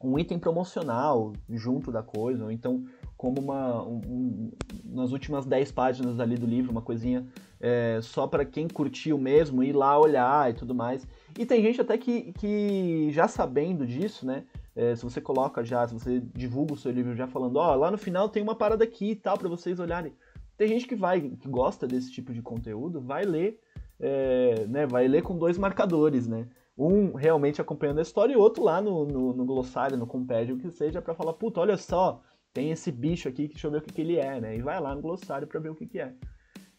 um 0.04 0.20
item 0.20 0.38
promocional 0.38 1.32
junto 1.50 1.90
da 1.90 2.04
coisa, 2.04 2.44
ou 2.44 2.52
então 2.52 2.86
como 3.16 3.40
uma 3.40 3.82
um, 3.82 4.52
nas 4.84 5.14
últimas 5.14 5.46
10 5.46 5.72
páginas 5.72 6.20
ali 6.20 6.36
do 6.36 6.46
livro, 6.46 6.70
uma 6.70 6.82
coisinha 6.82 7.26
é, 7.62 8.00
só 8.02 8.28
para 8.28 8.44
quem 8.44 8.68
curtiu 8.68 9.18
mesmo 9.18 9.64
ir 9.64 9.72
lá 9.72 9.98
olhar 9.98 10.52
e 10.52 10.54
tudo 10.54 10.76
mais. 10.76 11.08
E 11.40 11.46
tem 11.46 11.64
gente 11.64 11.80
até 11.80 11.98
que, 11.98 12.34
que 12.34 13.10
já 13.12 13.26
sabendo 13.26 13.88
disso, 13.88 14.26
né? 14.26 14.44
É, 14.76 14.94
se 14.94 15.04
você 15.04 15.22
coloca 15.22 15.64
já, 15.64 15.88
se 15.88 15.94
você 15.94 16.20
divulga 16.36 16.74
o 16.74 16.78
seu 16.78 16.92
livro 16.92 17.16
já 17.16 17.26
falando, 17.26 17.56
ó, 17.56 17.72
oh, 17.72 17.76
lá 17.78 17.90
no 17.90 17.98
final 17.98 18.28
tem 18.28 18.44
uma 18.44 18.54
parada 18.54 18.84
aqui 18.84 19.12
e 19.12 19.16
tal 19.16 19.38
para 19.38 19.48
vocês 19.48 19.80
olharem. 19.80 20.14
Tem 20.58 20.68
gente 20.68 20.86
que 20.86 20.96
vai, 20.96 21.22
que 21.22 21.48
gosta 21.48 21.88
desse 21.88 22.12
tipo 22.12 22.34
de 22.34 22.42
conteúdo, 22.42 23.00
vai 23.00 23.24
ler, 23.24 23.62
é, 23.98 24.66
né? 24.68 24.86
Vai 24.86 25.08
ler 25.08 25.22
com 25.22 25.38
dois 25.38 25.58
marcadores, 25.58 26.28
né? 26.28 26.48
Um 26.78 27.14
realmente 27.14 27.60
acompanhando 27.60 28.00
a 28.00 28.04
história 28.04 28.34
e 28.34 28.38
outro 28.38 28.64
lá 28.64 28.80
no, 28.82 29.06
no, 29.06 29.34
no 29.34 29.46
glossário, 29.46 29.98
no 29.98 30.06
compêndio, 30.06 30.58
que 30.58 30.70
seja, 30.70 31.02
para 31.02 31.16
falar, 31.16 31.34
puta, 31.34 31.60
olha 31.60 31.76
só, 31.76 32.22
tem 32.54 32.72
esse 32.72 32.92
bicho 32.92 33.30
aqui 33.30 33.48
deixa 33.48 33.68
eu 33.68 33.72
ver 33.72 33.78
o 33.78 33.82
que, 33.82 33.94
que 33.94 34.02
ele 34.02 34.18
é, 34.18 34.42
né? 34.42 34.58
E 34.58 34.62
vai 34.62 34.80
lá 34.80 34.96
no 34.96 35.02
glossário 35.02 35.48
para 35.48 35.60
ver 35.60 35.70
o 35.70 35.76
que, 35.76 35.86
que 35.86 36.00
é. 36.00 36.14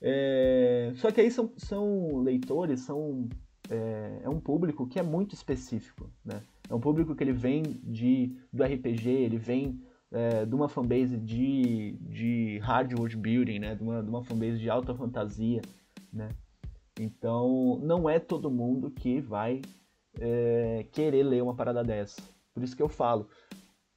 é. 0.01 0.93
Só 0.97 1.11
que 1.11 1.21
aí 1.21 1.31
são, 1.31 1.53
são 1.57 2.19
leitores, 2.19 2.81
são 2.81 3.29
é, 3.71 4.23
é, 4.25 4.29
um 4.29 4.41
público 4.41 4.87
que 4.87 4.99
é 4.99 5.03
muito 5.03 5.35
específico, 5.35 6.11
né? 6.25 6.43
É 6.69 6.75
um 6.75 6.81
público 6.81 7.15
que 7.15 7.23
ele 7.23 7.33
vem 7.33 7.63
de, 7.63 8.37
do 8.53 8.65
RPG, 8.65 9.09
ele 9.09 9.39
vem 9.39 9.81
é, 10.11 10.45
de 10.45 10.55
uma 10.55 10.69
fanbase 10.69 11.17
de, 11.17 11.93
de 12.01 12.59
hard 12.59 12.93
world 12.99 13.17
building, 13.17 13.61
né? 13.61 13.75
De 13.75 13.83
uma, 13.83 14.03
de 14.03 14.09
uma 14.09 14.25
fanbase 14.25 14.59
de 14.59 14.69
alta 14.69 14.95
fantasia, 14.95 15.61
né? 16.13 16.29
Então, 16.99 17.79
não 17.83 18.11
é 18.11 18.19
todo 18.19 18.51
mundo 18.51 18.91
que 18.91 19.21
vai 19.21 19.63
é, 20.19 20.87
querer 20.93 21.23
ler 21.23 21.43
uma 21.43 21.55
parada 21.55 21.83
dessa. 21.83 22.21
Por 22.55 22.63
isso 22.63 22.77
que 22.77 22.83
eu 22.83 22.89
falo, 22.89 23.29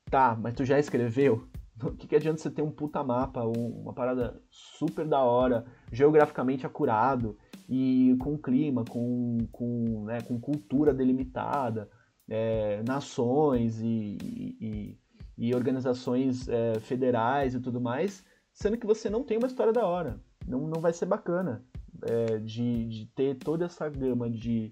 tá, 0.10 0.38
mas 0.40 0.54
tu 0.54 0.66
já 0.66 0.80
escreveu? 0.80 1.48
O 1.84 1.96
que, 1.96 2.06
que 2.06 2.16
adianta 2.16 2.40
você 2.40 2.52
ter 2.52 2.62
um 2.62 2.70
puta 2.70 3.04
mapa, 3.04 3.44
um, 3.44 3.82
uma 3.82 3.92
parada 3.92 4.40
super 4.52 5.04
da 5.04 5.24
hora, 5.24 5.66
geograficamente 5.92 6.64
acurado 6.64 7.36
e 7.68 8.16
com 8.20 8.38
clima, 8.38 8.86
com, 8.86 9.40
com, 9.52 10.04
né, 10.06 10.22
com 10.22 10.40
cultura 10.40 10.94
delimitada, 10.94 11.90
é, 12.30 12.84
nações 12.88 13.82
e, 13.82 14.16
e, 14.62 15.00
e 15.36 15.56
organizações 15.56 16.48
é, 16.48 16.80
federais 16.82 17.56
e 17.56 17.60
tudo 17.60 17.82
mais, 17.82 18.24
sendo 18.54 18.78
que 18.78 18.86
você 18.86 19.10
não 19.10 19.24
tem 19.24 19.40
uma 19.40 19.48
história 19.48 19.74
da 19.74 19.84
hora. 19.84 20.22
Não, 20.46 20.68
não 20.68 20.80
vai 20.80 20.94
ser 20.94 21.08
bacana 21.08 21.66
é, 22.04 22.38
de, 22.38 22.86
de 22.86 23.06
ter 23.16 23.36
toda 23.36 23.66
essa 23.66 23.90
gama 23.90 24.30
de, 24.30 24.72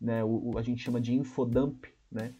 né, 0.00 0.24
o, 0.24 0.56
a 0.56 0.62
gente 0.62 0.82
chama 0.82 1.00
de 1.00 1.14
infodump, 1.14 1.84
né? 2.10 2.34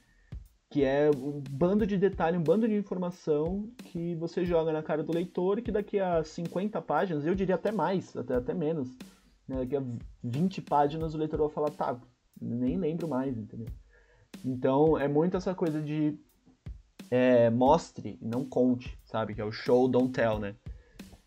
Que 0.71 0.85
é 0.85 1.11
um 1.11 1.43
bando 1.51 1.87
de 1.87 1.99
detalhe, 1.99 2.39
um 2.39 2.43
bando 2.43 2.69
de 2.69 2.75
informação 2.75 3.69
que 3.87 4.15
você 4.15 4.45
joga 4.45 4.73
na 4.73 4.83
cara 4.83 5.03
do 5.03 5.13
leitor 5.13 5.59
e 5.59 5.63
que 5.63 5.73
daqui 5.73 5.99
a 5.99 6.23
50 6.23 6.81
páginas, 6.81 7.27
eu 7.27 7.35
diria 7.35 7.57
até 7.57 7.73
mais, 7.73 8.17
até, 8.17 8.37
até 8.37 8.55
menos, 8.55 8.97
né, 9.49 9.59
daqui 9.59 9.77
a 9.77 9.83
20 10.23 10.63
páginas 10.63 11.13
o 11.13 11.19
leitor 11.19 11.41
vai 11.41 11.49
falar, 11.51 11.71
tá, 11.71 12.01
nem 12.41 12.79
lembro 12.79 13.09
mais, 13.09 13.37
entendeu? 13.37 13.67
Então 14.45 14.97
é 14.97 15.09
muito 15.09 15.37
essa 15.37 15.55
coisa 15.55 15.83
de 15.83 16.17
é, 17.11 17.51
mostre, 17.51 18.17
não 18.23 18.45
conte, 18.45 18.97
sabe? 19.05 19.35
Que 19.35 19.41
é 19.41 19.45
o 19.45 19.53
show, 19.53 19.89
don't 19.89 20.13
tell, 20.13 20.39
né? 20.39 20.55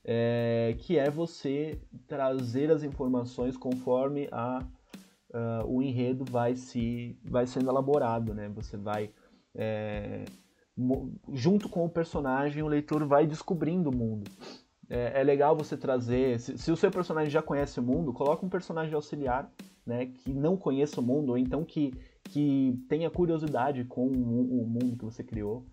É, 0.06 0.76
que 0.80 0.98
é 0.98 1.10
você 1.10 1.80
trazer 2.08 2.72
as 2.72 2.84
informações 2.84 3.58
conforme 3.58 4.28
a 4.32 4.66
uh, 5.34 5.66
o 5.68 5.82
enredo 5.82 6.24
vai 6.30 6.56
se 6.56 7.18
vai 7.24 7.46
sendo 7.46 7.70
elaborado, 7.70 8.34
né? 8.34 8.50
Você 8.50 8.78
vai 8.78 9.10
é, 9.56 10.26
junto 11.32 11.70
com 11.70 11.86
o 11.86 11.90
personagem 11.90 12.64
o 12.64 12.68
leitor 12.68 13.06
vai 13.06 13.26
descobrindo 13.26 13.90
o 13.90 13.96
mundo. 13.96 14.30
É, 14.90 15.22
é 15.22 15.24
legal 15.24 15.56
você 15.56 15.78
trazer, 15.78 16.40
se, 16.40 16.58
se, 16.58 16.72
o 16.72 16.78
seu 16.78 16.92
personagem 16.92 17.30
já 17.30 17.42
conhece 17.42 17.80
o 17.80 17.84
mundo, 17.84 18.14
coloca 18.14 18.46
um 18.46 18.50
personagem 18.50 18.94
auxiliar, 18.94 19.52
né? 19.86 20.08
Que 20.08 20.34
não 20.34 20.56
conheça 20.56 21.00
o 21.00 21.04
mundo 21.04 21.30
ou 21.30 21.38
então 21.38 21.64
que 21.64 21.94
que 22.30 22.80
tenha 22.88 23.10
curiosidade 23.10 23.84
com 23.84 24.08
o, 24.08 24.62
o 24.62 24.68
mundo 24.68 24.98
que 24.98 25.06
você 25.06 25.24
criou. 25.24 25.66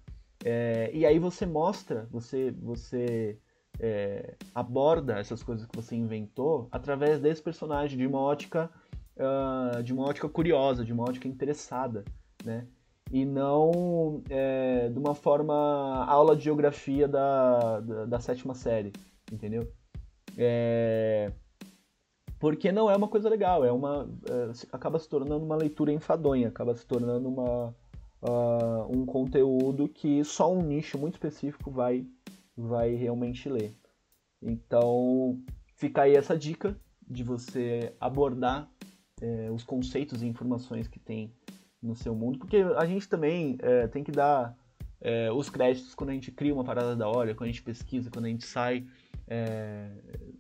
É, 0.45 0.91
e 0.93 1.07
aí 1.07 1.19
você 1.19 1.47
mostra, 1.47 2.09
você 2.11 2.51
você 2.51 3.39
é, 3.79 4.35
aborda 4.55 5.19
essas 5.19 5.43
coisas 5.43 5.67
que 5.67 5.77
você 5.77 5.95
inventou 5.95 6.69
através 6.71 7.21
desse 7.21 7.43
personagem 7.43 7.99
de 7.99 8.07
uma 8.07 8.19
ótica 8.19 8.71
uh, 9.17 9.83
de 9.83 9.93
uma 9.93 10.05
ótica 10.05 10.29
curiosa, 10.29 10.85
de 10.85 10.93
uma 10.93 11.05
ótica 11.05 11.29
interessada, 11.29 12.05
né? 12.45 12.67
E 13.13 13.25
não 13.25 14.23
é, 14.31 14.89
de 14.89 14.99
uma 14.99 15.15
forma 15.15 16.05
aula 16.07 16.37
de 16.37 16.45
geografia 16.45 17.09
da, 17.09 17.81
da, 17.81 18.05
da 18.07 18.21
sétima 18.21 18.55
série, 18.55 18.93
entendeu? 19.33 19.73
É, 20.39 21.33
porque 22.39 22.73
não 22.73 22.91
é 22.91 22.97
uma 22.97 23.09
coisa 23.09 23.29
legal, 23.29 23.65
é 23.65 23.73
uma 23.73 24.09
é, 24.29 24.53
acaba 24.73 24.99
se 24.99 25.09
tornando 25.09 25.45
uma 25.45 25.57
leitura 25.57 25.93
enfadonha, 25.93 26.49
acaba 26.49 26.75
se 26.75 26.87
tornando 26.87 27.29
uma, 27.29 27.75
uh, 28.23 28.87
um 28.89 29.05
conteúdo 29.05 29.89
que 29.89 30.25
só 30.25 30.53
um 30.53 30.63
nicho 30.63 30.97
muito 30.97 31.15
específico 31.15 31.71
vai 31.71 32.07
vai 32.57 32.95
realmente 32.95 33.49
ler. 33.49 33.75
Então 34.41 35.39
fica 35.75 36.03
aí 36.03 36.17
essa 36.17 36.37
dica 36.37 36.77
de 37.07 37.23
você 37.23 37.95
abordar 38.01 38.71
é, 39.21 39.51
os 39.51 39.65
conceitos 39.65 40.23
e 40.23 40.27
informações 40.27 40.89
que 40.89 40.99
tem 40.99 41.33
no 41.83 41.95
seu 41.95 42.15
mundo, 42.15 42.39
porque 42.39 42.59
a 42.77 42.85
gente 42.85 43.09
também 43.09 43.57
é, 43.61 43.87
tem 43.87 44.05
que 44.05 44.13
dar 44.13 44.57
é, 45.01 45.31
os 45.33 45.49
créditos 45.49 45.95
quando 45.95 46.11
a 46.11 46.13
gente 46.13 46.31
cria 46.31 46.53
uma 46.53 46.65
parada 46.65 46.95
da 46.95 47.09
hora, 47.09 47.35
quando 47.35 47.49
a 47.49 47.53
gente 47.53 47.63
pesquisa, 47.63 48.11
quando 48.11 48.27
a 48.27 48.29
gente 48.29 48.45
sai, 48.45 48.87
é, 49.27 49.89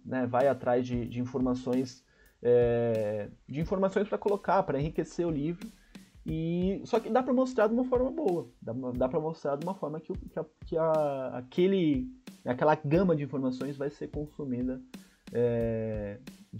né, 0.04 0.26
vai 0.26 0.48
atrás 0.48 0.86
de, 0.86 1.06
de 1.06 1.20
informações, 1.20 2.04
é, 2.42 3.28
de 3.48 3.60
informações 3.60 4.08
para 4.08 4.18
colocar, 4.18 4.62
para 4.62 4.78
enriquecer 4.78 5.26
o 5.26 5.30
livro. 5.30 5.66
E 6.26 6.82
só 6.84 7.00
que 7.00 7.08
dá 7.08 7.22
para 7.22 7.32
mostrar 7.32 7.66
de 7.66 7.72
uma 7.72 7.84
forma 7.84 8.10
boa, 8.10 8.46
dá, 8.60 8.74
dá 8.94 9.08
para 9.08 9.18
mostrar 9.18 9.56
de 9.56 9.64
uma 9.64 9.74
forma 9.74 9.98
que, 9.98 10.12
que, 10.12 10.38
a, 10.38 10.44
que 10.66 10.76
a, 10.76 11.38
aquele, 11.38 12.08
aquela 12.44 12.74
gama 12.74 13.16
de 13.16 13.24
informações 13.24 13.78
vai 13.78 13.88
ser 13.88 14.08
consumida 14.08 14.82
é, 15.32 15.99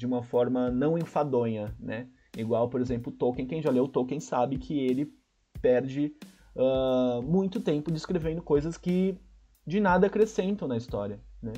de 0.01 0.07
uma 0.07 0.23
forma 0.23 0.71
não 0.71 0.97
enfadonha, 0.97 1.77
né? 1.79 2.09
Igual, 2.35 2.71
por 2.71 2.81
exemplo, 2.81 3.13
Tolkien. 3.13 3.47
Quem 3.47 3.61
já 3.61 3.71
leu 3.71 3.87
Tolkien 3.87 4.19
sabe 4.19 4.57
que 4.57 4.79
ele 4.79 5.13
perde 5.61 6.15
uh, 6.57 7.21
muito 7.21 7.61
tempo 7.61 7.93
descrevendo 7.93 8.41
coisas 8.41 8.79
que 8.79 9.15
de 9.67 9.79
nada 9.79 10.07
acrescentam 10.07 10.67
na 10.67 10.79
história, 10.79 11.21
né? 11.43 11.53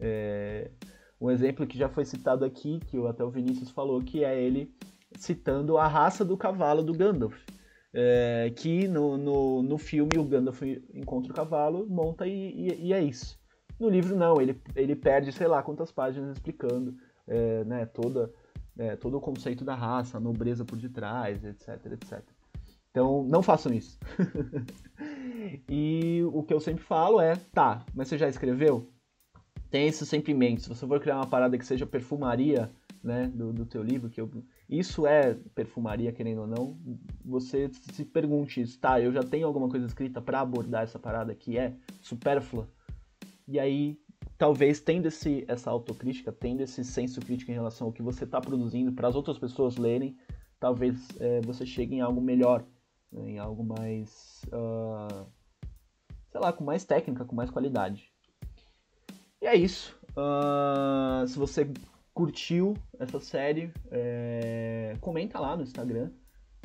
É, 0.00 0.72
um 1.20 1.30
exemplo 1.30 1.68
que 1.68 1.78
já 1.78 1.88
foi 1.88 2.04
citado 2.04 2.44
aqui, 2.44 2.80
que 2.80 2.98
até 3.06 3.22
o 3.22 3.30
Vinícius 3.30 3.70
falou, 3.70 4.02
que 4.02 4.24
é 4.24 4.42
ele 4.42 4.74
citando 5.16 5.78
a 5.78 5.86
raça 5.86 6.24
do 6.24 6.36
cavalo 6.36 6.82
do 6.82 6.92
Gandalf. 6.92 7.36
É, 7.96 8.52
que 8.56 8.88
no, 8.88 9.16
no, 9.16 9.62
no 9.62 9.78
filme 9.78 10.18
o 10.18 10.24
Gandalf 10.24 10.60
encontra 10.92 11.30
o 11.30 11.34
cavalo, 11.34 11.86
monta 11.88 12.26
e, 12.26 12.32
e, 12.32 12.88
e, 12.88 12.92
é 12.92 13.00
isso. 13.00 13.38
No 13.78 13.88
livro 13.88 14.16
não, 14.16 14.40
ele, 14.40 14.60
ele 14.74 14.96
perde 14.96 15.30
sei 15.30 15.46
lá 15.46 15.62
quantas 15.62 15.92
páginas 15.92 16.32
explicando 16.32 16.96
é, 17.26 17.64
né, 17.64 17.86
toda, 17.86 18.32
é, 18.78 18.96
todo 18.96 19.16
o 19.16 19.20
conceito 19.20 19.64
da 19.64 19.74
raça, 19.74 20.16
a 20.16 20.20
nobreza 20.20 20.64
por 20.64 20.78
detrás, 20.78 21.44
etc, 21.44 21.86
etc. 21.92 22.22
Então, 22.90 23.24
não 23.24 23.42
façam 23.42 23.72
isso. 23.72 23.98
e 25.68 26.22
o 26.32 26.42
que 26.42 26.54
eu 26.54 26.60
sempre 26.60 26.84
falo 26.84 27.20
é, 27.20 27.34
tá, 27.52 27.84
mas 27.94 28.08
você 28.08 28.16
já 28.16 28.28
escreveu? 28.28 28.88
Tem 29.68 29.88
isso 29.88 30.06
sempre 30.06 30.32
em 30.32 30.36
mente. 30.36 30.62
Se 30.62 30.68
você 30.68 30.86
for 30.86 31.00
criar 31.00 31.16
uma 31.16 31.26
parada 31.26 31.58
que 31.58 31.66
seja 31.66 31.84
perfumaria, 31.84 32.70
né, 33.02 33.26
do, 33.34 33.52
do 33.52 33.66
teu 33.66 33.82
livro, 33.82 34.08
que 34.08 34.20
eu, 34.20 34.30
isso 34.68 35.06
é 35.06 35.34
perfumaria, 35.54 36.12
querendo 36.12 36.42
ou 36.42 36.46
não, 36.46 36.78
você 37.24 37.68
se 37.92 38.04
pergunte 38.04 38.62
isso, 38.62 38.78
tá, 38.78 39.00
eu 39.00 39.12
já 39.12 39.22
tenho 39.22 39.46
alguma 39.46 39.68
coisa 39.68 39.86
escrita 39.86 40.22
para 40.22 40.40
abordar 40.40 40.84
essa 40.84 40.98
parada 40.98 41.34
que 41.34 41.58
é 41.58 41.74
supérflua? 42.00 42.68
E 43.46 43.58
aí 43.58 43.98
talvez 44.44 44.78
tendo 44.78 45.06
esse, 45.06 45.42
essa 45.48 45.70
autocrítica, 45.70 46.30
tendo 46.30 46.60
esse 46.60 46.84
senso 46.84 47.18
crítico 47.18 47.50
em 47.50 47.54
relação 47.54 47.86
ao 47.86 47.92
que 47.94 48.02
você 48.02 48.24
está 48.24 48.42
produzindo 48.42 48.92
para 48.92 49.08
as 49.08 49.14
outras 49.14 49.38
pessoas 49.38 49.78
lerem, 49.78 50.18
talvez 50.60 51.08
é, 51.18 51.40
você 51.40 51.64
chegue 51.64 51.94
em 51.94 52.02
algo 52.02 52.20
melhor, 52.20 52.62
né, 53.10 53.30
em 53.30 53.38
algo 53.38 53.64
mais, 53.64 54.42
uh, 54.48 55.26
sei 56.30 56.38
lá, 56.42 56.52
com 56.52 56.62
mais 56.62 56.84
técnica, 56.84 57.24
com 57.24 57.34
mais 57.34 57.48
qualidade. 57.48 58.12
E 59.40 59.46
é 59.46 59.56
isso. 59.56 59.98
Uh, 60.10 61.26
se 61.26 61.38
você 61.38 61.66
curtiu 62.12 62.76
essa 62.98 63.20
série, 63.20 63.72
é, 63.90 64.94
comenta 65.00 65.40
lá 65.40 65.56
no 65.56 65.62
Instagram. 65.62 66.10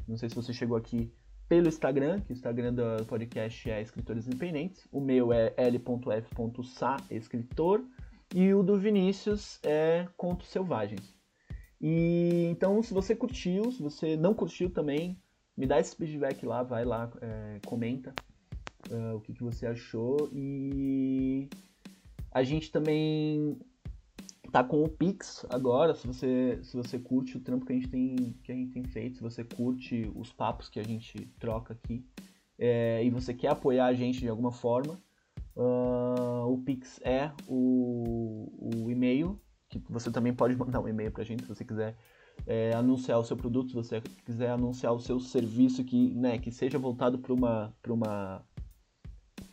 Não 0.06 0.18
sei 0.18 0.28
se 0.28 0.36
você 0.36 0.52
chegou 0.52 0.76
aqui 0.76 1.10
pelo 1.50 1.68
Instagram, 1.68 2.22
que 2.22 2.32
o 2.32 2.34
Instagram 2.34 2.76
do 2.76 3.06
podcast 3.06 3.72
é 3.72 3.82
Escritores 3.82 4.28
Independentes. 4.28 4.88
O 4.92 5.02
meu 5.02 5.34
é 5.34 5.52
l.f.sa, 5.58 6.98
escritor. 7.10 7.84
E 8.34 8.54
o 8.54 8.62
do 8.62 8.78
Vinícius 8.78 9.60
é 9.64 10.08
Contos 10.16 10.50
Selvagens. 10.50 11.18
E 11.82 12.48
então, 12.52 12.84
se 12.84 12.94
você 12.94 13.16
curtiu, 13.16 13.72
se 13.72 13.82
você 13.82 14.16
não 14.16 14.36
curtiu 14.36 14.70
também, 14.70 15.20
me 15.58 15.66
dá 15.66 15.80
esse 15.80 15.96
feedback 15.96 16.46
lá, 16.46 16.62
vai 16.62 16.86
lá, 16.86 17.12
é, 17.20 17.60
comenta 17.66 18.14
uh, 18.92 19.16
o 19.16 19.22
que, 19.22 19.34
que 19.34 19.42
você 19.42 19.66
achou. 19.66 20.30
E 20.32 21.50
a 22.32 22.44
gente 22.44 22.72
também 22.72 23.58
tá 24.50 24.64
com 24.64 24.84
o 24.84 24.90
Pix 24.90 25.46
agora, 25.50 25.94
se 25.96 26.06
você, 26.08 26.60
se 26.64 26.76
você 26.76 27.00
curte 27.00 27.38
o 27.38 27.40
trampo 27.40 27.66
que 27.66 27.74
a 27.74 27.76
gente 27.76 27.90
tem, 27.90 28.16
que 28.44 28.52
a 28.52 28.56
gente 28.56 28.72
tem 28.72 28.84
feito, 28.84 29.18
se 29.18 29.22
você 29.22 29.44
curte 29.44 30.12
os 30.16 30.32
papos 30.32 30.70
que 30.70 30.80
a 30.80 30.84
gente 30.84 31.28
troca 31.40 31.74
aqui 31.74 32.06
é, 32.58 33.04
e 33.04 33.10
você 33.10 33.34
quer 33.34 33.50
apoiar 33.50 33.86
a 33.86 33.94
gente 33.94 34.20
de 34.20 34.28
alguma 34.28 34.52
forma, 34.52 35.02
uh, 35.56 36.46
o 36.52 36.62
Pix 36.64 37.00
é 37.04 37.32
o, 37.48 38.84
o 38.84 38.90
e-mail, 38.90 39.40
que 39.70 39.82
você 39.90 40.12
também 40.12 40.34
pode 40.34 40.56
mandar 40.56 40.82
um 40.82 40.88
e-mail 40.88 41.12
pra 41.12 41.24
gente 41.24 41.44
se 41.44 41.50
você 41.50 41.64
quiser 41.64 41.96
é, 42.46 42.74
anunciar 42.74 43.20
o 43.20 43.24
seu 43.24 43.38
produto, 43.38 43.70
se 43.70 43.76
você 43.76 44.02
quiser 44.26 44.50
anunciar 44.50 44.94
o 44.94 45.00
seu 45.00 45.20
serviço 45.20 45.84
que, 45.84 46.14
né, 46.16 46.38
que 46.38 46.52
seja 46.52 46.78
voltado 46.78 47.20
para 47.20 47.34
uma 47.34 47.74
para 47.82 47.94
uma 47.94 48.46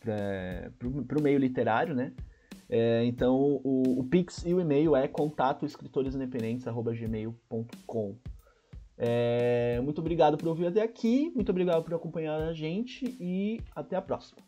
para 0.01 1.19
o 1.19 1.23
meio 1.23 1.39
literário, 1.39 1.95
né? 1.95 2.13
É, 2.69 3.05
então, 3.05 3.61
o, 3.63 4.01
o, 4.01 4.05
Pix 4.05 4.45
e 4.45 4.53
o 4.53 4.61
e-mail 4.61 4.97
é 4.97 5.07
contato 5.07 5.65
escritoresindependentes.gmail.com. 5.65 8.17
É, 8.99 9.81
muito 9.83 10.01
obrigado 10.01 10.37
por 10.37 10.49
ouvir 10.49 10.67
até 10.67 10.83
aqui, 10.83 11.31
muito 11.35 11.51
obrigado 11.51 11.85
por 11.85 11.95
acompanhar 11.95 12.41
a 12.41 12.53
gente 12.53 13.17
e 13.21 13.61
até 13.75 13.95
a 13.95 14.03
próxima. 14.03 14.43